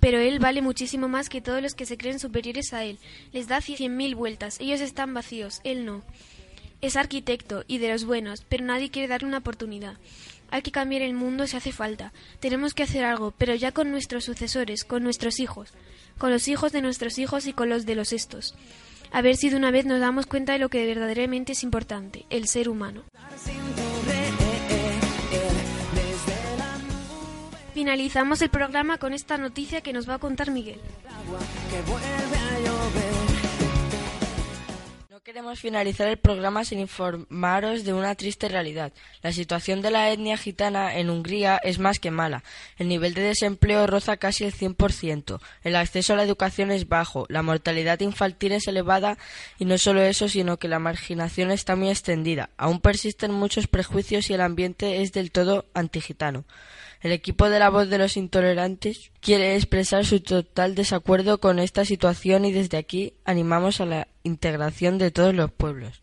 Pero 0.01 0.19
él 0.21 0.39
vale 0.39 0.63
muchísimo 0.63 1.07
más 1.07 1.29
que 1.29 1.43
todos 1.43 1.61
los 1.61 1.75
que 1.75 1.85
se 1.85 1.99
creen 1.99 2.19
superiores 2.19 2.73
a 2.73 2.83
él. 2.83 2.99
Les 3.35 3.47
da 3.47 3.61
cien 3.61 3.95
mil 3.95 4.15
vueltas, 4.15 4.59
ellos 4.59 4.81
están 4.81 5.13
vacíos, 5.13 5.61
él 5.65 5.85
no. 5.85 6.03
Es 6.83 6.97
arquitecto 6.97 7.63
y 7.69 7.79
de 7.79 7.91
los 7.91 8.05
buenos, 8.05 8.45
pero 8.49 8.65
nadie 8.65 8.91
quiere 8.91 9.07
darle 9.07 9.29
una 9.29 9.39
oportunidad. 9.39 9.99
Hay 10.51 10.63
que 10.63 10.73
cambiar 10.73 11.03
el 11.03 11.15
mundo 11.15 11.47
si 11.47 11.57
hace 11.57 11.71
falta. 11.71 12.13
Tenemos 12.41 12.75
que 12.75 12.83
hacer 12.83 13.05
algo, 13.05 13.33
pero 13.39 13.55
ya 13.55 13.71
con 13.71 13.93
nuestros 13.93 14.25
sucesores, 14.25 14.83
con 14.83 15.05
nuestros 15.05 15.39
hijos, 15.39 15.73
con 16.19 16.33
los 16.33 16.49
hijos 16.49 16.73
de 16.73 16.83
nuestros 16.83 17.19
hijos 17.19 17.47
y 17.47 17.53
con 17.53 17.69
los 17.69 17.87
de 17.87 17.95
los 17.95 18.13
estos. 18.13 18.57
A 19.13 19.23
ver 19.23 19.37
si 19.37 19.49
de 19.49 19.57
una 19.57 19.71
vez 19.71 19.87
nos 19.87 20.01
damos 20.01 20.27
cuenta 20.27 20.55
de 20.55 20.59
lo 20.59 20.71
que 20.71 20.85
verdaderamente 20.85 21.53
es 21.53 21.63
importante, 21.63 22.27
el 22.31 22.49
ser 22.49 22.69
humano. 22.69 23.05
Finalizamos 27.75 28.43
el 28.43 28.51
programa 28.51 28.99
con 28.99 29.13
esta 29.13 29.39
noticia 29.39 29.83
que 29.83 29.93
nos 29.93 30.09
va 30.09 30.15
a 30.15 30.19
contar 30.19 30.51
Miguel. 30.51 30.81
Queremos 35.25 35.61
finalizar 35.61 36.09
el 36.09 36.17
programa 36.17 36.65
sin 36.65 36.81
informaros 36.81 37.85
de 37.85 37.93
una 37.93 38.17
triste 38.17 38.49
realidad. 38.49 38.93
La 39.23 39.31
situación 39.31 39.81
de 39.81 39.93
la 39.93 40.11
etnia 40.11 40.37
gitana 40.37 40.97
en 40.97 41.11
Hungría 41.11 41.61
es 41.63 41.79
más 41.79 42.01
que 42.01 42.11
mala. 42.11 42.43
El 42.77 42.89
nivel 42.89 43.15
de 43.15 43.23
desempleo 43.23 43.87
roza 43.87 44.17
casi 44.17 44.43
el 44.43 44.53
100%. 44.53 45.41
El 45.63 45.77
acceso 45.77 46.15
a 46.15 46.17
la 46.17 46.25
educación 46.25 46.73
es 46.73 46.89
bajo. 46.89 47.27
La 47.29 47.43
mortalidad 47.43 48.01
infantil 48.01 48.51
es 48.51 48.67
elevada 48.67 49.17
y 49.61 49.65
no 49.65 49.79
solo 49.79 50.03
eso, 50.03 50.29
sino 50.29 50.57
que 50.57 50.67
la 50.67 50.81
marginación 50.81 51.53
está 51.53 51.77
muy 51.77 51.91
extendida. 51.91 52.51
Aún 52.57 52.81
persisten 52.81 53.31
muchos 53.31 53.69
prejuicios 53.69 54.29
y 54.29 54.35
el 54.35 54.41
ambiente 54.41 55.03
es 55.03 55.13
del 55.13 55.31
todo 55.31 55.67
antigitano. 55.73 56.45
El 57.03 57.11
equipo 57.11 57.51
de 57.51 57.59
la 57.59 57.69
voz 57.69 57.89
de 57.89 57.99
los 57.99 58.17
intolerantes 58.17 59.11
quiere 59.21 59.57
expresar 59.57 60.07
su 60.07 60.21
total 60.21 60.77
desacuerdo 60.77 61.41
con 61.41 61.59
esta 61.59 61.85
situación 61.85 62.45
y 62.45 62.53
desde 62.53 62.79
aquí 62.79 63.15
animamos 63.25 63.81
a 63.81 63.87
la 63.87 64.09
integración 64.23 64.99
de 64.99 65.11
todos 65.11 65.35
los 65.35 65.51
pueblos. 65.51 66.01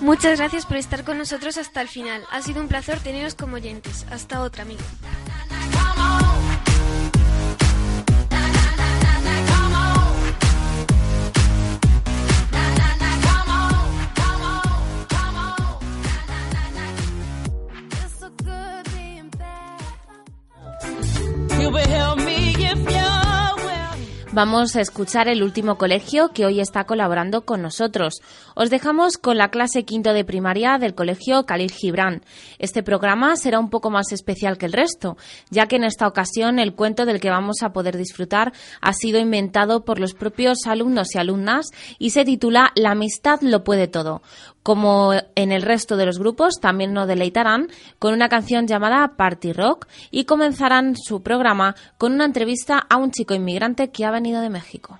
Muchas 0.00 0.40
gracias 0.40 0.66
por 0.66 0.76
estar 0.76 1.04
con 1.04 1.16
nosotros 1.16 1.56
hasta 1.56 1.80
el 1.80 1.86
final. 1.86 2.24
Ha 2.32 2.42
sido 2.42 2.60
un 2.60 2.66
placer 2.66 2.98
teneros 2.98 3.36
como 3.36 3.54
oyentes. 3.54 4.04
Hasta 4.10 4.42
otra, 4.42 4.64
amigo. 4.64 4.82
Vamos 24.34 24.76
a 24.76 24.80
escuchar 24.80 25.28
el 25.28 25.42
último 25.42 25.76
colegio 25.76 26.30
que 26.30 26.46
hoy 26.46 26.58
está 26.58 26.84
colaborando 26.84 27.42
con 27.42 27.60
nosotros. 27.60 28.22
Os 28.54 28.70
dejamos 28.70 29.18
con 29.18 29.36
la 29.36 29.50
clase 29.50 29.84
quinto 29.84 30.14
de 30.14 30.24
primaria 30.24 30.78
del 30.78 30.94
colegio 30.94 31.44
Khalil 31.44 31.70
Gibran. 31.70 32.22
Este 32.58 32.82
programa 32.82 33.36
será 33.36 33.58
un 33.58 33.68
poco 33.68 33.90
más 33.90 34.10
especial 34.10 34.56
que 34.56 34.64
el 34.64 34.72
resto, 34.72 35.18
ya 35.50 35.66
que 35.66 35.76
en 35.76 35.84
esta 35.84 36.08
ocasión 36.08 36.58
el 36.58 36.74
cuento 36.74 37.04
del 37.04 37.20
que 37.20 37.28
vamos 37.28 37.62
a 37.62 37.74
poder 37.74 37.98
disfrutar 37.98 38.54
ha 38.80 38.94
sido 38.94 39.20
inventado 39.20 39.84
por 39.84 40.00
los 40.00 40.14
propios 40.14 40.60
alumnos 40.66 41.14
y 41.14 41.18
alumnas 41.18 41.66
y 41.98 42.10
se 42.10 42.24
titula 42.24 42.72
La 42.74 42.92
amistad 42.92 43.42
lo 43.42 43.64
puede 43.64 43.86
todo. 43.86 44.22
Como 44.62 45.12
en 45.34 45.52
el 45.52 45.62
resto 45.62 45.96
de 45.96 46.06
los 46.06 46.18
grupos, 46.18 46.60
también 46.60 46.92
nos 46.92 47.08
deleitarán 47.08 47.68
con 47.98 48.14
una 48.14 48.28
canción 48.28 48.66
llamada 48.66 49.16
Party 49.16 49.52
Rock 49.52 49.86
y 50.10 50.24
comenzarán 50.24 50.94
su 50.96 51.22
programa 51.22 51.74
con 51.98 52.12
una 52.12 52.24
entrevista 52.24 52.78
a 52.78 52.96
un 52.96 53.10
chico 53.10 53.34
inmigrante 53.34 53.90
que 53.90 54.04
ha 54.04 54.10
venido 54.10 54.40
de 54.40 54.50
México. 54.50 54.98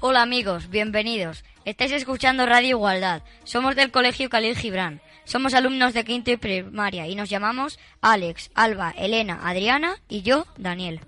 Hola 0.00 0.22
amigos, 0.22 0.70
bienvenidos. 0.70 1.44
Estáis 1.66 1.92
escuchando 1.92 2.46
Radio 2.46 2.70
Igualdad. 2.70 3.22
Somos 3.44 3.76
del 3.76 3.90
Colegio 3.90 4.30
Khalil 4.30 4.56
Gibran. 4.56 5.02
Somos 5.24 5.52
alumnos 5.52 5.92
de 5.92 6.04
quinto 6.04 6.30
y 6.30 6.38
primaria 6.38 7.06
y 7.06 7.14
nos 7.16 7.28
llamamos 7.28 7.78
Alex, 8.00 8.50
Alba, 8.54 8.94
Elena, 8.96 9.40
Adriana 9.44 9.96
y 10.08 10.22
yo, 10.22 10.46
Daniel. 10.56 11.00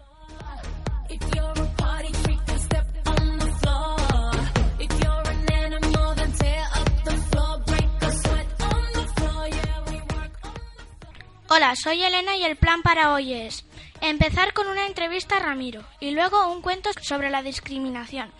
Hola, 11.55 11.77
soy 11.77 12.03
Elena 12.03 12.35
y 12.35 12.45
el 12.45 12.57
plan 12.57 12.81
para 12.81 13.13
hoy 13.13 13.35
es 13.35 13.67
empezar 14.01 14.55
con 14.55 14.69
una 14.69 14.87
entrevista 14.87 15.37
a 15.37 15.39
Ramiro 15.39 15.83
y 16.01 16.13
luego 16.13 16.51
un 16.51 16.63
cuento 16.63 16.89
sobre 17.03 17.29
la 17.29 17.43
discriminación. 17.43 18.33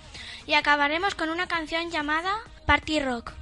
Y 0.47 0.55
acabaremos 0.55 1.15
con 1.15 1.29
una 1.29 1.47
canción 1.47 1.91
llamada 1.91 2.35
Party 2.65 3.01
Rock. 3.01 3.35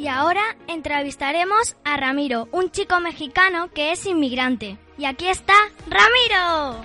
Y 0.00 0.08
ahora 0.08 0.56
entrevistaremos 0.66 1.76
a 1.84 1.98
Ramiro, 1.98 2.48
un 2.52 2.70
chico 2.70 3.00
mexicano 3.00 3.68
que 3.74 3.92
es 3.92 4.06
inmigrante. 4.06 4.78
Y 4.96 5.04
aquí 5.04 5.28
está 5.28 5.52
Ramiro. 5.88 6.80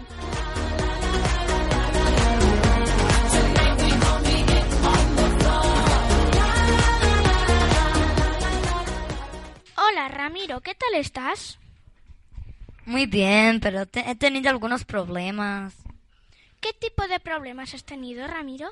Hola, 9.78 10.08
Ramiro, 10.10 10.62
¿qué 10.62 10.74
tal 10.76 10.96
estás? 10.96 11.60
Muy 12.86 13.06
bien, 13.06 13.60
pero 13.60 13.86
te- 13.86 14.10
he 14.10 14.16
tenido 14.16 14.50
algunos 14.50 14.86
problemas. 14.86 15.74
¿Qué 16.62 16.74
tipo 16.74 17.08
de 17.08 17.20
problemas 17.20 17.74
has 17.74 17.84
tenido, 17.84 18.26
Ramiro? 18.28 18.70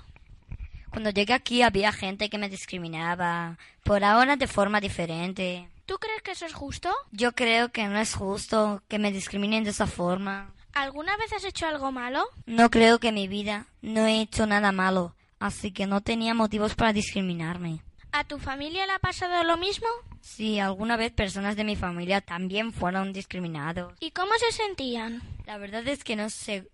Cuando 0.94 1.10
llegué 1.10 1.34
aquí 1.34 1.64
había 1.64 1.92
gente 1.92 2.30
que 2.30 2.38
me 2.38 2.50
discriminaba, 2.50 3.58
por 3.84 4.04
ahora 4.04 4.36
de 4.36 4.46
forma 4.46 4.80
diferente. 4.80 5.68
¿Tú 5.88 5.96
crees 5.96 6.22
que 6.22 6.34
eso 6.34 6.46
es 6.46 6.54
justo? 6.54 6.94
Yo 7.12 7.32
creo 7.32 7.72
que 7.72 7.88
no 7.88 7.98
es 7.98 8.14
justo 8.14 8.84
que 8.88 9.00
me 9.00 9.12
discriminen 9.12 9.64
de 9.64 9.72
esa 9.72 9.88
forma. 9.88 10.54
¿Alguna 10.74 11.18
vez 11.18 11.34
has 11.34 11.46
hecho 11.46 11.66
algo 11.66 11.92
malo? 11.92 12.24
No 12.46 12.70
creo 12.70 13.00
que 13.00 13.08
en 13.08 13.16
mi 13.16 13.28
vida 13.28 13.66
no 13.82 14.06
he 14.06 14.22
hecho 14.22 14.46
nada 14.46 14.72
malo, 14.72 15.16
así 15.40 15.72
que 15.72 15.88
no 15.88 16.02
tenía 16.02 16.36
motivos 16.36 16.76
para 16.76 16.94
discriminarme. 16.94 17.82
¿A 18.12 18.24
tu 18.26 18.38
familia 18.38 18.86
le 18.86 18.92
ha 18.92 19.00
pasado 19.00 19.44
lo 19.44 19.58
mismo? 19.58 19.88
Sí, 20.22 20.60
alguna 20.60 20.96
vez 20.96 21.12
personas 21.12 21.56
de 21.56 21.64
mi 21.64 21.76
familia 21.76 22.22
también 22.22 22.72
fueron 22.72 23.14
discriminados. 23.14 23.96
¿Y 24.00 24.12
cómo 24.12 24.32
se 24.38 24.56
sentían? 24.56 25.24
La 25.48 25.58
verdad 25.58 25.88
es 25.88 26.04
que 26.04 26.16
no 26.16 26.30
sé, 26.30 26.70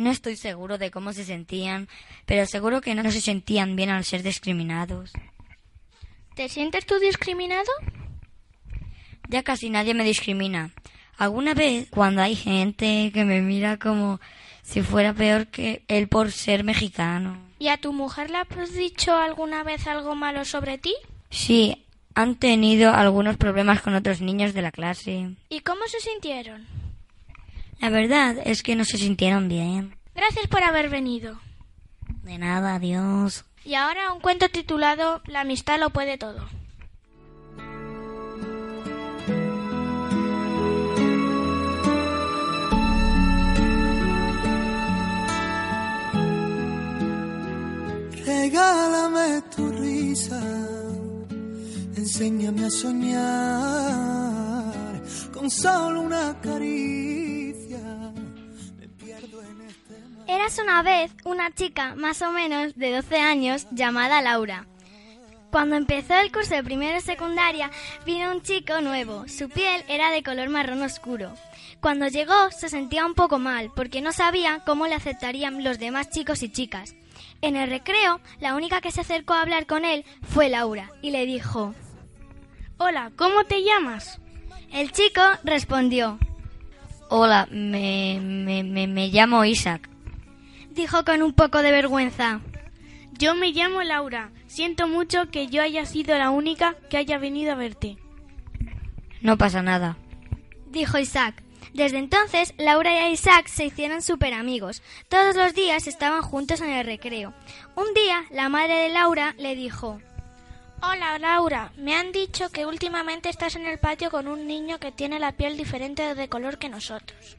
no 0.00 0.10
estoy 0.10 0.36
seguro 0.36 0.78
de 0.78 0.90
cómo 0.90 1.12
se 1.12 1.24
sentían, 1.24 1.88
pero 2.26 2.46
seguro 2.46 2.80
que 2.80 2.94
no 2.94 3.10
se 3.10 3.20
sentían 3.20 3.76
bien 3.76 3.90
al 3.90 4.04
ser 4.04 4.22
discriminados. 4.22 5.12
¿Te 6.34 6.48
sientes 6.48 6.86
tú 6.86 6.98
discriminado? 6.98 7.70
Ya 9.28 9.42
casi 9.42 9.70
nadie 9.70 9.94
me 9.94 10.04
discrimina. 10.04 10.70
Alguna 11.16 11.54
vez, 11.54 11.88
cuando 11.90 12.22
hay 12.22 12.34
gente 12.34 13.10
que 13.12 13.24
me 13.24 13.42
mira 13.42 13.78
como 13.78 14.20
si 14.62 14.82
fuera 14.82 15.12
peor 15.12 15.48
que 15.48 15.82
él 15.88 16.08
por 16.08 16.32
ser 16.32 16.64
mexicano. 16.64 17.36
¿Y 17.58 17.68
a 17.68 17.76
tu 17.76 17.92
mujer 17.92 18.30
le 18.30 18.38
has 18.38 18.74
dicho 18.74 19.14
alguna 19.14 19.62
vez 19.62 19.86
algo 19.86 20.14
malo 20.14 20.44
sobre 20.44 20.78
ti? 20.78 20.94
Sí, 21.28 21.84
han 22.14 22.36
tenido 22.36 22.90
algunos 22.92 23.36
problemas 23.36 23.82
con 23.82 23.94
otros 23.94 24.20
niños 24.20 24.54
de 24.54 24.62
la 24.62 24.72
clase. 24.72 25.30
¿Y 25.48 25.60
cómo 25.60 25.82
se 25.86 26.00
sintieron? 26.00 26.79
La 27.80 27.88
verdad 27.88 28.36
es 28.44 28.62
que 28.62 28.76
no 28.76 28.84
se 28.84 28.98
sintieron 28.98 29.48
bien. 29.48 29.96
Gracias 30.14 30.46
por 30.48 30.62
haber 30.62 30.90
venido. 30.90 31.40
De 32.22 32.36
nada, 32.36 32.74
adiós. 32.74 33.46
Y 33.64 33.74
ahora 33.74 34.12
un 34.12 34.20
cuento 34.20 34.50
titulado 34.50 35.22
La 35.26 35.40
amistad 35.40 35.80
lo 35.80 35.88
puede 35.90 36.18
todo. 36.18 36.46
Regálame 48.26 49.42
tu 49.54 49.70
risa, 49.72 50.40
enséñame 51.96 52.66
a 52.66 52.70
soñar 52.70 53.80
con 55.32 55.50
solo 55.50 56.02
una 56.02 56.38
caricia. 56.40 57.59
Eras 60.30 60.60
una 60.62 60.84
vez 60.84 61.10
una 61.24 61.52
chica 61.52 61.96
más 61.96 62.22
o 62.22 62.30
menos 62.30 62.76
de 62.76 62.92
12 62.92 63.18
años 63.18 63.66
llamada 63.72 64.22
Laura. 64.22 64.64
Cuando 65.50 65.74
empezó 65.74 66.14
el 66.20 66.30
curso 66.30 66.54
de 66.54 66.62
primero 66.62 66.94
de 66.94 67.00
secundaria, 67.00 67.68
vino 68.06 68.30
un 68.30 68.40
chico 68.40 68.80
nuevo. 68.80 69.26
Su 69.26 69.48
piel 69.48 69.82
era 69.88 70.12
de 70.12 70.22
color 70.22 70.48
marrón 70.48 70.82
oscuro. 70.82 71.32
Cuando 71.80 72.06
llegó, 72.06 72.52
se 72.52 72.68
sentía 72.68 73.06
un 73.06 73.14
poco 73.14 73.40
mal, 73.40 73.72
porque 73.74 74.00
no 74.00 74.12
sabía 74.12 74.62
cómo 74.64 74.86
le 74.86 74.94
aceptarían 74.94 75.64
los 75.64 75.80
demás 75.80 76.10
chicos 76.10 76.44
y 76.44 76.48
chicas. 76.48 76.94
En 77.42 77.56
el 77.56 77.68
recreo, 77.68 78.20
la 78.38 78.54
única 78.54 78.80
que 78.80 78.92
se 78.92 79.00
acercó 79.00 79.34
a 79.34 79.42
hablar 79.42 79.66
con 79.66 79.84
él 79.84 80.04
fue 80.22 80.48
Laura, 80.48 80.92
y 81.02 81.10
le 81.10 81.26
dijo 81.26 81.74
Hola, 82.76 83.10
¿cómo 83.16 83.42
te 83.46 83.64
llamas? 83.64 84.20
El 84.70 84.92
chico 84.92 85.22
respondió 85.42 86.20
Hola, 87.08 87.48
me, 87.50 88.20
me, 88.22 88.62
me, 88.62 88.86
me 88.86 89.08
llamo 89.08 89.44
Isaac. 89.44 89.89
Dijo 90.70 91.04
con 91.04 91.22
un 91.22 91.32
poco 91.32 91.62
de 91.62 91.72
vergüenza. 91.72 92.40
Yo 93.12 93.34
me 93.34 93.52
llamo 93.52 93.82
Laura. 93.82 94.30
Siento 94.46 94.88
mucho 94.88 95.30
que 95.30 95.48
yo 95.48 95.62
haya 95.62 95.84
sido 95.84 96.16
la 96.16 96.30
única 96.30 96.74
que 96.88 96.96
haya 96.96 97.18
venido 97.18 97.52
a 97.52 97.56
verte. 97.56 97.98
No 99.20 99.36
pasa 99.36 99.62
nada. 99.62 99.96
Dijo 100.70 100.98
Isaac. 100.98 101.42
Desde 101.74 101.98
entonces, 101.98 102.54
Laura 102.56 103.08
y 103.08 103.12
Isaac 103.12 103.46
se 103.46 103.66
hicieron 103.66 104.02
súper 104.02 104.32
amigos. 104.32 104.82
Todos 105.08 105.36
los 105.36 105.54
días 105.54 105.86
estaban 105.86 106.22
juntos 106.22 106.60
en 106.60 106.70
el 106.70 106.86
recreo. 106.86 107.34
Un 107.76 107.92
día, 107.94 108.24
la 108.30 108.48
madre 108.48 108.74
de 108.74 108.88
Laura 108.88 109.34
le 109.38 109.54
dijo 109.54 110.00
Hola 110.82 111.18
Laura, 111.18 111.72
me 111.76 111.94
han 111.94 112.10
dicho 112.10 112.48
que 112.50 112.64
últimamente 112.64 113.28
estás 113.28 113.54
en 113.54 113.66
el 113.66 113.78
patio 113.78 114.10
con 114.10 114.26
un 114.26 114.46
niño 114.46 114.78
que 114.78 114.92
tiene 114.92 115.18
la 115.20 115.32
piel 115.32 115.56
diferente 115.58 116.14
de 116.14 116.28
color 116.28 116.58
que 116.58 116.70
nosotros. 116.70 117.36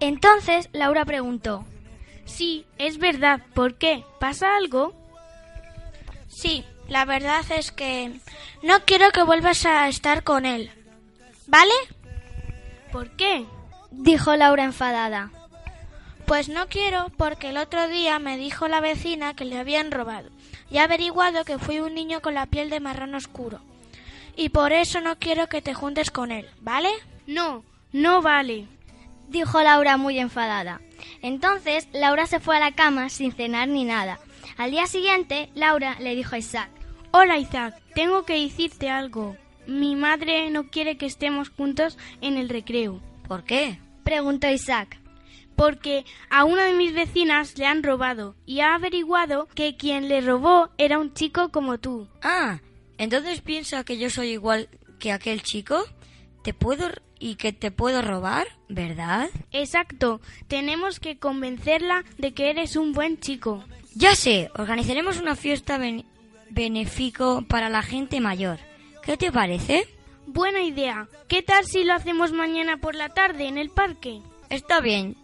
Entonces, 0.00 0.70
Laura 0.72 1.04
preguntó 1.04 1.66
Sí, 2.30 2.64
es 2.78 2.98
verdad. 2.98 3.40
¿Por 3.54 3.74
qué? 3.74 4.04
¿Pasa 4.18 4.56
algo? 4.56 4.94
Sí, 6.28 6.64
la 6.88 7.04
verdad 7.04 7.44
es 7.50 7.72
que 7.72 8.20
no 8.62 8.84
quiero 8.86 9.10
que 9.10 9.22
vuelvas 9.22 9.66
a 9.66 9.88
estar 9.88 10.22
con 10.22 10.46
él. 10.46 10.70
¿Vale? 11.46 11.74
¿Por 12.92 13.10
qué? 13.16 13.44
Dijo 13.90 14.34
Laura 14.36 14.64
enfadada. 14.64 15.30
Pues 16.24 16.48
no 16.48 16.68
quiero 16.68 17.10
porque 17.16 17.50
el 17.50 17.56
otro 17.56 17.88
día 17.88 18.18
me 18.20 18.36
dijo 18.36 18.68
la 18.68 18.80
vecina 18.80 19.34
que 19.34 19.44
le 19.44 19.58
habían 19.58 19.90
robado 19.90 20.30
y 20.70 20.78
ha 20.78 20.84
averiguado 20.84 21.44
que 21.44 21.58
fui 21.58 21.80
un 21.80 21.94
niño 21.94 22.22
con 22.22 22.34
la 22.34 22.46
piel 22.46 22.70
de 22.70 22.78
marrón 22.78 23.14
oscuro. 23.16 23.60
Y 24.36 24.50
por 24.50 24.72
eso 24.72 25.00
no 25.00 25.18
quiero 25.18 25.48
que 25.48 25.62
te 25.62 25.74
juntes 25.74 26.12
con 26.12 26.30
él, 26.30 26.48
¿vale? 26.60 26.90
No, 27.26 27.64
no 27.92 28.22
vale. 28.22 28.68
Dijo 29.30 29.62
Laura 29.62 29.96
muy 29.96 30.18
enfadada. 30.18 30.80
Entonces, 31.22 31.86
Laura 31.92 32.26
se 32.26 32.40
fue 32.40 32.56
a 32.56 32.60
la 32.60 32.72
cama 32.72 33.08
sin 33.08 33.30
cenar 33.30 33.68
ni 33.68 33.84
nada. 33.84 34.18
Al 34.56 34.72
día 34.72 34.88
siguiente, 34.88 35.50
Laura 35.54 35.96
le 36.00 36.16
dijo 36.16 36.34
a 36.34 36.38
Isaac. 36.38 36.68
Hola 37.12 37.38
Isaac, 37.38 37.80
tengo 37.94 38.24
que 38.24 38.40
decirte 38.40 38.90
algo. 38.90 39.36
Mi 39.68 39.94
madre 39.94 40.50
no 40.50 40.68
quiere 40.68 40.96
que 40.96 41.06
estemos 41.06 41.48
juntos 41.48 41.96
en 42.20 42.38
el 42.38 42.48
recreo. 42.48 43.00
¿Por 43.28 43.44
qué? 43.44 43.78
Preguntó 44.02 44.50
Isaac. 44.50 44.98
Porque 45.54 46.04
a 46.28 46.42
una 46.44 46.64
de 46.64 46.72
mis 46.72 46.92
vecinas 46.92 47.56
le 47.56 47.66
han 47.66 47.84
robado 47.84 48.34
y 48.46 48.60
ha 48.60 48.74
averiguado 48.74 49.46
que 49.54 49.76
quien 49.76 50.08
le 50.08 50.22
robó 50.22 50.70
era 50.76 50.98
un 50.98 51.14
chico 51.14 51.50
como 51.50 51.78
tú. 51.78 52.08
Ah, 52.22 52.58
entonces 52.98 53.42
piensa 53.42 53.84
que 53.84 53.96
yo 53.96 54.10
soy 54.10 54.30
igual 54.30 54.68
que 54.98 55.12
aquel 55.12 55.42
chico. 55.42 55.84
¿Te 56.50 56.54
puedo 56.54 56.88
y 57.20 57.36
que 57.36 57.52
te 57.52 57.70
puedo 57.70 58.02
robar, 58.02 58.48
verdad? 58.68 59.28
Exacto. 59.52 60.20
Tenemos 60.48 60.98
que 60.98 61.16
convencerla 61.16 62.02
de 62.18 62.32
que 62.34 62.50
eres 62.50 62.74
un 62.74 62.92
buen 62.92 63.20
chico. 63.20 63.62
Ya 63.94 64.16
sé, 64.16 64.50
organizaremos 64.56 65.20
una 65.20 65.36
fiesta 65.36 65.78
ben- 65.78 66.04
benéfico 66.48 67.42
para 67.46 67.68
la 67.68 67.82
gente 67.82 68.18
mayor. 68.20 68.58
¿Qué 69.04 69.16
te 69.16 69.30
parece? 69.30 69.86
Buena 70.26 70.60
idea. 70.62 71.06
¿Qué 71.28 71.40
tal 71.42 71.64
si 71.66 71.84
lo 71.84 71.94
hacemos 71.94 72.32
mañana 72.32 72.78
por 72.78 72.96
la 72.96 73.10
tarde 73.10 73.46
en 73.46 73.56
el 73.56 73.70
parque? 73.70 74.18
Está 74.48 74.80
bien. 74.80 75.14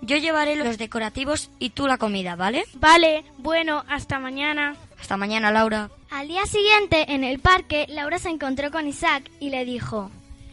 Yo 0.00 0.16
llevaré 0.16 0.54
los 0.54 0.78
decorativos 0.78 1.50
y 1.58 1.70
tú 1.70 1.88
la 1.88 1.98
comida, 1.98 2.36
¿vale? 2.36 2.62
Vale, 2.74 3.24
bueno, 3.38 3.82
hasta 3.88 4.20
mañana. 4.20 4.76
Hasta 5.00 5.16
mañana, 5.16 5.50
Laura. 5.50 5.90
Al 6.10 6.28
día 6.28 6.46
siguiente, 6.46 7.12
en 7.14 7.24
el 7.24 7.40
parque, 7.40 7.86
Laura 7.88 8.20
se 8.20 8.28
encontró 8.28 8.70
con 8.70 8.86
Isaac 8.86 9.28
y 9.40 9.50
le 9.50 9.64
dijo, 9.64 10.12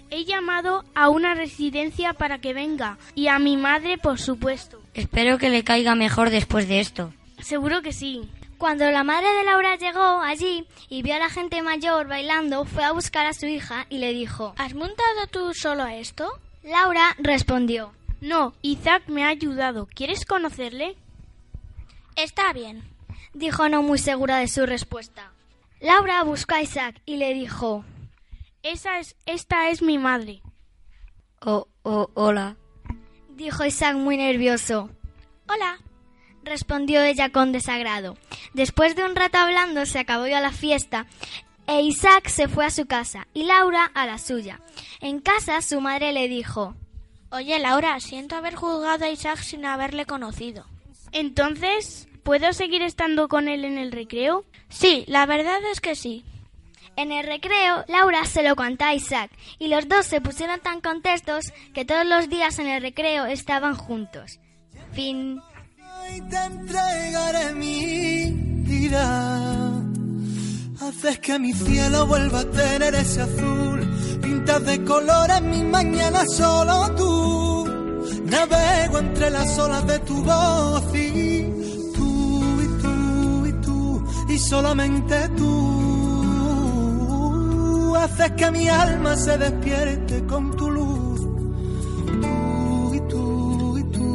He 0.09 0.25
llamado 0.25 0.83
a 0.93 1.09
una 1.09 1.33
residencia 1.33 2.13
para 2.13 2.39
que 2.39 2.53
venga 2.53 2.97
y 3.15 3.27
a 3.27 3.39
mi 3.39 3.57
madre, 3.57 3.97
por 3.97 4.19
supuesto. 4.19 4.81
Espero 4.93 5.37
que 5.37 5.49
le 5.49 5.63
caiga 5.63 5.95
mejor 5.95 6.29
después 6.29 6.67
de 6.67 6.79
esto. 6.79 7.13
Seguro 7.39 7.81
que 7.81 7.91
sí. 7.91 8.29
Cuando 8.57 8.89
la 8.89 9.03
madre 9.03 9.27
de 9.33 9.43
Laura 9.43 9.75
llegó 9.75 10.21
allí 10.21 10.65
y 10.87 11.01
vio 11.01 11.15
a 11.15 11.19
la 11.19 11.29
gente 11.29 11.61
mayor 11.61 12.07
bailando, 12.07 12.63
fue 12.63 12.83
a 12.83 12.93
buscar 12.93 13.25
a 13.25 13.33
su 13.33 13.45
hija 13.47 13.85
y 13.89 13.97
le 13.97 14.13
dijo, 14.13 14.53
¿Has 14.57 14.73
montado 14.73 15.27
tú 15.29 15.53
solo 15.53 15.83
a 15.83 15.95
esto? 15.95 16.31
Laura 16.63 17.15
respondió, 17.19 17.91
No, 18.21 18.53
Isaac 18.61 19.03
me 19.07 19.25
ha 19.25 19.29
ayudado. 19.29 19.87
¿Quieres 19.93 20.25
conocerle? 20.25 20.95
Está 22.15 22.53
bien, 22.53 22.83
dijo 23.33 23.67
no 23.67 23.83
muy 23.83 23.97
segura 23.97 24.37
de 24.37 24.47
su 24.47 24.65
respuesta. 24.65 25.31
Laura 25.81 26.23
buscó 26.23 26.55
a 26.55 26.61
Isaac 26.61 27.01
y 27.05 27.17
le 27.17 27.33
dijo, 27.33 27.83
Esa 28.65 28.97
es, 28.97 29.15
esta 29.27 29.69
es 29.69 29.83
mi 29.83 29.99
madre. 29.99 30.41
Oh, 31.39 31.67
oh, 31.83 32.09
hola. 32.15 32.57
dijo 33.35 33.63
Isaac 33.63 33.95
muy 33.95 34.17
nervioso. 34.17 34.89
Hola, 35.47 35.77
respondió 36.43 37.03
ella 37.03 37.29
con 37.29 37.51
desagrado. 37.51 38.17
Después 38.55 38.95
de 38.95 39.05
un 39.05 39.15
rato 39.15 39.37
hablando 39.37 39.85
se 39.85 39.99
acabó 39.99 40.25
ya 40.25 40.41
la 40.41 40.51
fiesta 40.51 41.05
e 41.67 41.83
Isaac 41.83 42.27
se 42.27 42.47
fue 42.47 42.65
a 42.65 42.71
su 42.71 42.87
casa 42.87 43.27
y 43.35 43.43
Laura 43.43 43.85
a 43.93 44.07
la 44.07 44.17
suya. 44.17 44.59
En 44.99 45.19
casa 45.19 45.61
su 45.61 45.79
madre 45.79 46.11
le 46.11 46.27
dijo 46.27 46.73
Oye, 47.29 47.59
Laura, 47.59 47.99
siento 47.99 48.35
haber 48.35 48.55
juzgado 48.55 49.05
a 49.05 49.09
Isaac 49.09 49.37
sin 49.37 49.63
haberle 49.65 50.07
conocido. 50.07 50.65
Entonces, 51.11 52.07
¿puedo 52.23 52.51
seguir 52.51 52.81
estando 52.81 53.27
con 53.27 53.47
él 53.47 53.63
en 53.63 53.77
el 53.77 53.91
recreo? 53.91 54.43
Sí, 54.69 55.05
la 55.07 55.27
verdad 55.27 55.59
es 55.71 55.81
que 55.81 55.93
sí. 55.93 56.25
En 56.97 57.11
el 57.11 57.25
recreo, 57.25 57.83
Laura 57.87 58.23
se 58.25 58.41
lo 58.41 58.55
contó 58.55 58.85
a 58.85 58.93
Isaac 58.93 59.29
y 59.59 59.67
los 59.67 59.87
dos 59.89 60.05
se 60.05 60.21
pusieron 60.21 60.59
tan 60.61 60.79
contentos 60.79 61.51
que 61.73 61.83
todos 61.83 62.05
los 62.05 62.29
días 62.29 62.57
en 62.59 62.67
el 62.67 62.81
recreo 62.81 63.25
estaban 63.25 63.75
juntos. 63.75 64.39
Fin. 64.93 65.41
Y 66.15 66.21
te 66.21 66.37
entregaré 66.37 67.53
mi 67.53 68.31
vida. 68.65 69.71
Haces 70.81 71.19
que 71.19 71.39
mi 71.39 71.51
cielo 71.51 72.05
vuelva 72.05 72.39
a 72.41 72.51
tener 72.51 72.95
ese 72.95 73.21
azul. 73.21 74.19
Pintas 74.21 74.65
de 74.65 74.83
colores 74.85 75.41
mi 75.41 75.63
mañana 75.63 76.23
solo 76.25 76.95
tú. 76.95 77.65
Navego 78.25 78.99
entre 78.99 79.29
las 79.31 79.59
olas 79.59 79.85
de 79.85 79.99
tu 79.99 80.23
voz 80.23 80.95
y 80.95 81.43
tú 81.93 82.61
y 82.61 82.81
tú 82.81 83.45
y 83.47 83.53
tú 83.61 84.05
y 84.29 84.39
solamente 84.39 85.29
tú. 85.29 85.74
Haces 87.95 88.31
que 88.33 88.51
mi 88.51 88.67
alma 88.69 89.15
se 89.15 89.37
despierte 89.37 90.25
con 90.27 90.55
tu 90.55 90.69
luz. 90.69 91.21
Tú 92.21 92.93
y 92.93 92.99
tú 93.09 93.77
y 93.79 93.83
tú. 93.91 94.05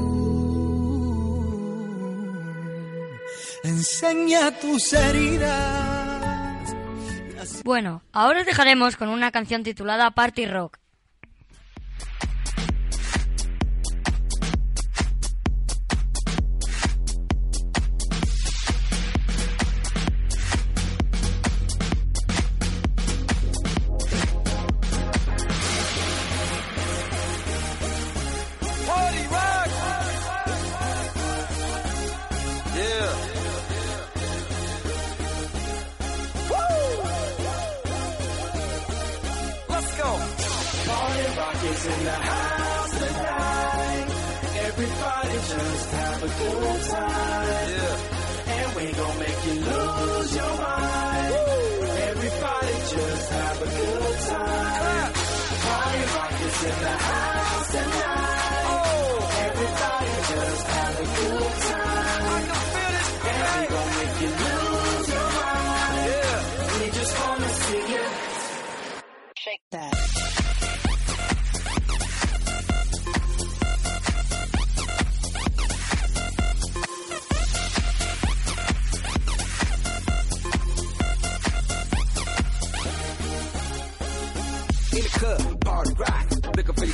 Enseña 3.64 4.52
tus 4.60 4.92
heridas. 4.92 6.40
Bueno, 7.64 8.02
ahora 8.12 8.40
os 8.40 8.46
dejaremos 8.46 8.96
con 8.96 9.08
una 9.08 9.32
canción 9.32 9.62
titulada 9.64 10.10
Party 10.12 10.46
Rock. 10.46 10.78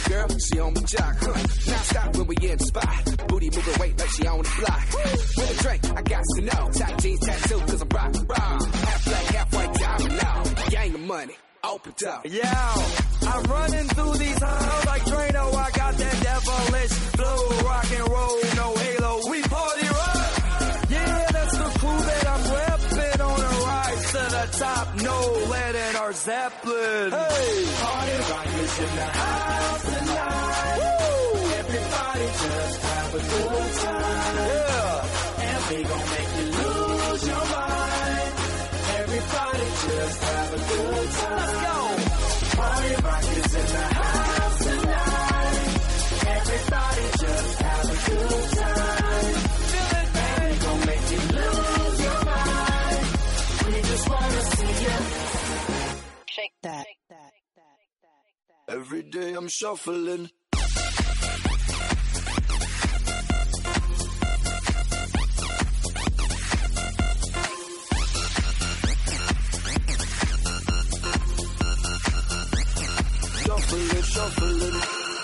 Girl, 0.09 0.29
she 0.38 0.61
on 0.61 0.75
my 0.75 0.81
jock. 0.83 1.16
Huh. 1.21 1.71
Now 1.71 1.83
stop 1.83 2.16
when 2.16 2.27
we 2.27 2.37
in 2.37 2.59
spot. 2.59 3.29
Booty 3.29 3.51
moving 3.51 3.81
weight 3.81 3.99
like 3.99 4.11
she 4.11 4.27
on 4.27 4.42
the 4.42 4.53
block. 4.59 4.85
With 5.37 5.59
a 5.59 5.62
drink, 5.62 5.85
I 5.99 6.03
got 6.03 6.23
to 6.35 6.40
know. 6.42 6.71
Tight 6.73 6.99
jeans 6.99 7.21
tattoo, 7.21 7.59
cause 7.61 7.83
I'm 7.83 7.88
rock 7.88 8.14
raw. 8.29 8.59
Half 8.87 9.05
black, 9.05 9.25
half 9.35 9.55
white 9.55 9.75
diamond 9.75 10.16
now. 10.23 10.42
Gang 10.71 10.95
of 10.95 11.01
money, 11.01 11.37
open 11.64 11.92
up. 12.09 12.27
Yeah, 12.27 12.75
I'm 13.29 13.42
running 13.45 13.88
through 13.88 14.14
these 14.14 14.42
halls 14.42 14.87
like 14.87 15.03
Drano. 15.03 15.55
I 15.55 15.71
got 15.71 15.95
that 15.95 16.16
devilish 16.23 16.92
flow, 17.16 17.38
rock 17.69 17.90
and 17.92 18.09
roll, 18.09 18.40
no 18.57 18.75
halo. 18.77 19.21
We 19.31 19.42
party 19.42 19.87
rock. 19.88 20.90
Yeah, 20.90 21.27
that's 21.33 21.59
the 21.59 21.79
crew 21.79 21.99
that 21.99 22.29
I'm 22.29 22.40
repping 22.40 22.75
the 24.37 24.59
top. 24.59 24.87
No 25.03 25.18
lead 25.51 25.75
in 25.75 25.96
our 25.96 26.12
Zeppelin. 26.12 27.11
Hey, 27.11 27.64
party 27.83 28.16
rock 28.31 28.46
is 28.62 28.79
in 28.79 28.92
the 28.96 29.09
house 29.20 29.85
tonight. 29.85 30.77
Woo. 30.79 31.38
Everybody 31.62 32.27
just 32.44 32.83
have 32.83 33.14
a 33.14 33.22
good 33.33 33.72
time. 33.83 34.37
Yeah, 34.51 35.46
and 35.49 35.62
we 35.70 35.79
gon' 35.90 36.07
make 36.14 36.31
you 36.38 36.46
lose 36.61 37.22
your 37.27 37.44
mind. 37.57 38.33
Everybody 39.01 39.66
just 39.87 40.18
have 40.25 40.51
a 40.53 40.61
good 40.70 41.09
time. 41.20 41.37
Let's 41.37 41.57
go. 41.66 41.77
Party 42.57 42.92
rock 43.07 43.25
is 43.40 43.55
in 43.61 43.66
the 43.77 43.87
house 44.01 44.59
tonight. 44.66 45.57
Everybody 46.37 47.05
just 47.25 47.62
have 47.62 47.85
a 47.85 48.11
good 48.11 48.51
time. 48.59 48.95
I'm 59.46 59.50
shuffling. 59.50 60.28
Shuffling, 73.44 74.02
shuffling. 74.02 74.80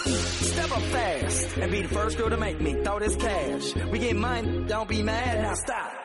Step 0.07 0.71
up 0.71 0.83
fast 0.83 1.57
and 1.57 1.73
be 1.73 1.83
the 1.83 1.89
first 1.89 2.17
girl 2.17 2.31
to 2.31 2.37
make 2.37 2.61
me 2.61 2.75
throw 2.85 3.01
this 3.01 3.17
cash. 3.17 3.75
We 3.91 3.99
get 3.99 4.15
money, 4.15 4.67
don't 4.69 4.89
be 4.89 5.03
mad, 5.03 5.43
now 5.43 5.55
stop. 5.55 6.02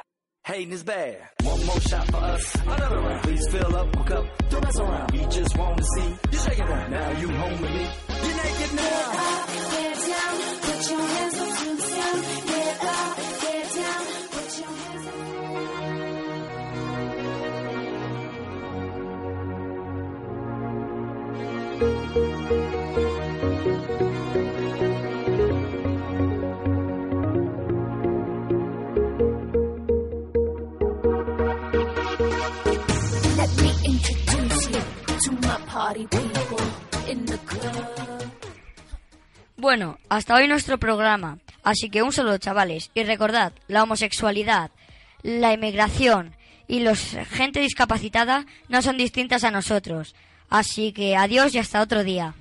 Hating 0.47 0.71
is 0.71 0.81
bad. 0.81 1.17
One 1.43 1.65
more 1.65 1.81
shot 1.81 2.07
for 2.07 2.15
us, 2.15 2.55
another 2.55 2.99
round. 3.01 3.23
Please 3.23 3.45
fill 3.51 3.75
up 3.75 3.93
a 3.93 4.03
cup, 4.05 4.49
don't 4.49 4.63
mess 4.63 4.79
around. 4.79 5.11
We 5.11 5.25
just 5.25 5.57
want 5.57 5.77
to 5.77 5.83
see 5.83 6.15
you 6.31 6.37
shake 6.39 6.59
it 6.59 6.67
down. 6.67 6.89
Now 6.89 7.19
you 7.19 7.27
home 7.27 7.61
with 7.61 7.71
me. 7.71 7.89
You're 8.07 8.37
naked 8.37 8.75
now. 8.77 9.36
Bueno, 39.55 39.97
hasta 40.09 40.35
hoy 40.35 40.47
nuestro 40.47 40.77
programa. 40.77 41.39
Así 41.63 41.89
que 41.89 42.03
un 42.03 42.11
saludo, 42.11 42.37
chavales. 42.37 42.91
Y 42.93 43.03
recordad, 43.03 43.53
la 43.67 43.83
homosexualidad, 43.83 44.71
la 45.23 45.53
inmigración 45.53 46.35
y 46.67 46.81
los 46.81 46.99
gente 47.29 47.61
discapacitada 47.61 48.45
no 48.69 48.81
son 48.81 48.97
distintas 48.97 49.43
a 49.43 49.51
nosotros. 49.51 50.15
Así 50.49 50.91
que 50.91 51.15
adiós 51.15 51.55
y 51.55 51.59
hasta 51.59 51.81
otro 51.81 52.03
día. 52.03 52.35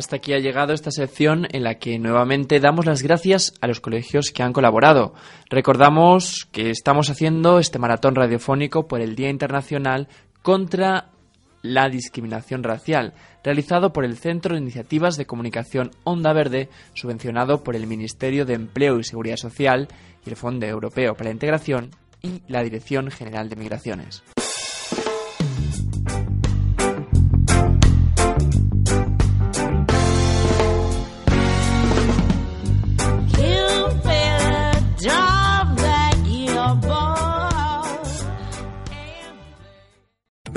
Hasta 0.00 0.16
aquí 0.16 0.32
ha 0.32 0.38
llegado 0.38 0.72
esta 0.72 0.90
sección 0.90 1.46
en 1.50 1.62
la 1.62 1.74
que 1.74 1.98
nuevamente 1.98 2.58
damos 2.58 2.86
las 2.86 3.02
gracias 3.02 3.52
a 3.60 3.66
los 3.66 3.80
colegios 3.80 4.30
que 4.30 4.42
han 4.42 4.54
colaborado. 4.54 5.12
Recordamos 5.50 6.48
que 6.52 6.70
estamos 6.70 7.10
haciendo 7.10 7.58
este 7.58 7.78
maratón 7.78 8.14
radiofónico 8.14 8.88
por 8.88 9.02
el 9.02 9.14
Día 9.14 9.28
Internacional 9.28 10.08
contra 10.40 11.10
la 11.60 11.90
Discriminación 11.90 12.62
Racial, 12.62 13.12
realizado 13.44 13.92
por 13.92 14.06
el 14.06 14.16
Centro 14.16 14.54
de 14.54 14.62
Iniciativas 14.62 15.18
de 15.18 15.26
Comunicación 15.26 15.90
Onda 16.02 16.32
Verde, 16.32 16.70
subvencionado 16.94 17.62
por 17.62 17.76
el 17.76 17.86
Ministerio 17.86 18.46
de 18.46 18.54
Empleo 18.54 18.98
y 18.98 19.04
Seguridad 19.04 19.36
Social 19.36 19.88
y 20.24 20.30
el 20.30 20.36
Fondo 20.36 20.64
Europeo 20.64 21.12
para 21.12 21.28
la 21.28 21.34
Integración 21.34 21.90
y 22.22 22.40
la 22.48 22.62
Dirección 22.62 23.10
General 23.10 23.50
de 23.50 23.56
Migraciones. 23.56 24.22